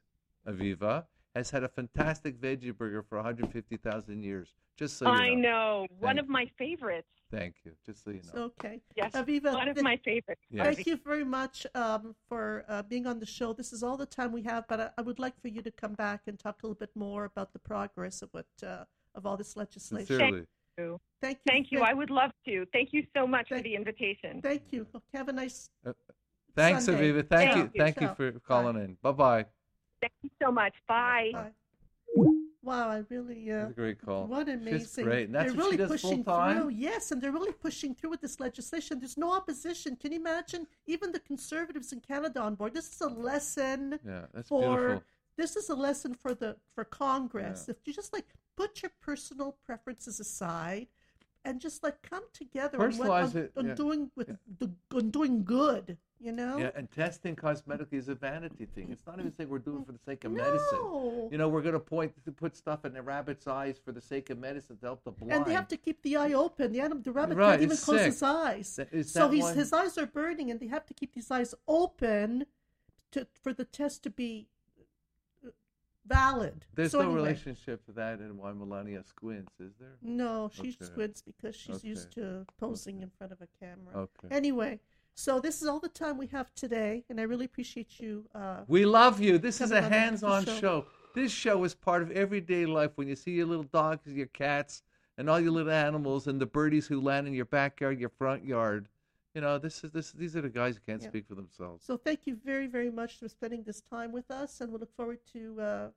[0.47, 1.05] Aviva,
[1.35, 4.55] has had a fantastic veggie burger for 150,000 years.
[4.75, 5.41] Just so you I know.
[5.41, 7.07] know one Thank of my favorites.
[7.31, 7.73] Thank you.
[7.85, 8.43] Just so you know.
[8.43, 8.79] Okay.
[8.95, 10.41] Yes, Aviva, one of th- my favorites.
[10.49, 10.75] Yes.
[10.75, 13.53] Thank you very much um, for uh, being on the show.
[13.53, 15.71] This is all the time we have, but I, I would like for you to
[15.71, 19.25] come back and talk a little bit more about the progress of what uh, of
[19.25, 20.07] all this legislation.
[20.07, 20.45] Sincerely.
[21.21, 21.51] Thank you.
[21.51, 21.81] Thank you.
[21.81, 22.65] I would love to.
[22.71, 24.41] Thank you so much for the invitation.
[24.41, 24.87] Thank you.
[25.13, 25.69] Have a nice.
[26.55, 27.11] Thanks, Sunday.
[27.11, 27.27] Aviva.
[27.27, 27.63] Thank Thank you.
[27.63, 27.69] you.
[27.83, 28.97] Thank you for calling in.
[29.01, 29.45] Bye bye.
[30.01, 30.73] Thank you so much.
[30.87, 31.31] Bye.
[31.33, 31.51] Bye.
[32.61, 33.49] Wow, I really.
[33.51, 34.27] Uh, That's a great call.
[34.27, 35.05] What She's amazing!
[35.05, 35.25] great.
[35.27, 36.69] And that's they're what really she does pushing through.
[36.69, 38.99] Yes, and they're really pushing through with this legislation.
[38.99, 39.95] There's no opposition.
[39.95, 40.67] Can you imagine?
[40.85, 42.73] Even the conservatives in Canada on board.
[42.73, 44.77] This is a lesson Yeah, that's for.
[44.77, 45.03] beautiful.
[45.39, 47.69] This is a lesson for the for Congress.
[47.69, 48.25] If you just like
[48.57, 50.87] put your personal preferences aside,
[51.45, 53.73] and just like come together on, what, Personalize on, it, on yeah.
[53.73, 55.97] doing with the on doing good.
[56.19, 56.57] You know.
[56.57, 58.89] Yeah, and testing cosmetically is a vanity thing.
[58.91, 60.59] It's not even saying we're doing it for the sake of medicine.
[60.73, 61.29] No.
[61.31, 64.01] You know, we're going to point to put stuff in the rabbit's eyes for the
[64.01, 65.31] sake of medicine to help the blind.
[65.31, 66.73] And they have to keep the eye open.
[66.73, 68.75] The animal, the rabbit Right, can't even it's close his eyes.
[68.75, 72.47] That- so his eyes are burning, and they have to keep these eyes open
[73.11, 74.49] to for the test to be
[76.09, 76.65] valid.
[76.75, 79.95] There's so no anyway, relationship to that and why Melania squints, is there?
[80.01, 80.85] No, she Okay.
[80.85, 83.95] squints because she's used to posing in front of a camera.
[83.95, 84.27] Okay.
[84.35, 84.79] Anyway,
[85.13, 88.25] so this is all the time we have today, and I really appreciate you.
[88.33, 89.37] Uh, We love you.
[89.37, 90.59] This is a hands-on show.
[90.59, 90.85] show.
[91.15, 92.91] This show is part of everyday life.
[92.95, 94.83] When you see your little dogs, your cats,
[95.17, 98.45] and all your little animals, and the birdies who land in your backyard, your front
[98.45, 98.87] yard,
[99.35, 100.11] you know, this is this.
[100.11, 101.09] These are the guys who can't Yeah.
[101.09, 101.85] speak for themselves.
[101.85, 104.95] so thank you very, very much for spending this time with us, and we look
[104.95, 105.87] forward to uh,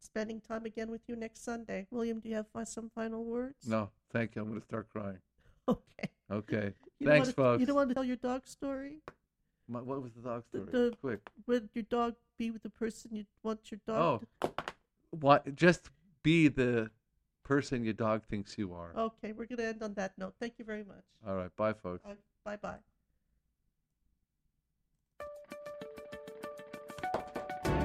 [0.00, 1.86] spending time again with you next Sunday.
[1.90, 3.66] William, do you have some final words?
[3.66, 4.42] No, thank you.
[4.42, 5.18] I'm going to start crying.
[5.68, 6.08] Okay.
[6.30, 6.74] Okay.
[7.00, 7.60] You Thanks, wanna, folks.
[7.60, 8.98] You don't want to tell your dog story?
[9.68, 10.72] My, what was the dog The- story?
[10.90, 11.20] the- Quick.
[11.48, 14.24] Would your dog be with the person you want your dog?
[14.42, 14.50] Oh,
[15.10, 15.56] what?
[15.56, 15.90] Just
[16.22, 16.90] be the
[17.42, 18.92] person your dog thinks you are.
[18.96, 20.34] Okay, we're going to end on that note.
[20.40, 21.04] Thank you very much.
[21.26, 21.50] All right.
[21.56, 22.04] Bye, folks.
[22.46, 22.80] Bye bye.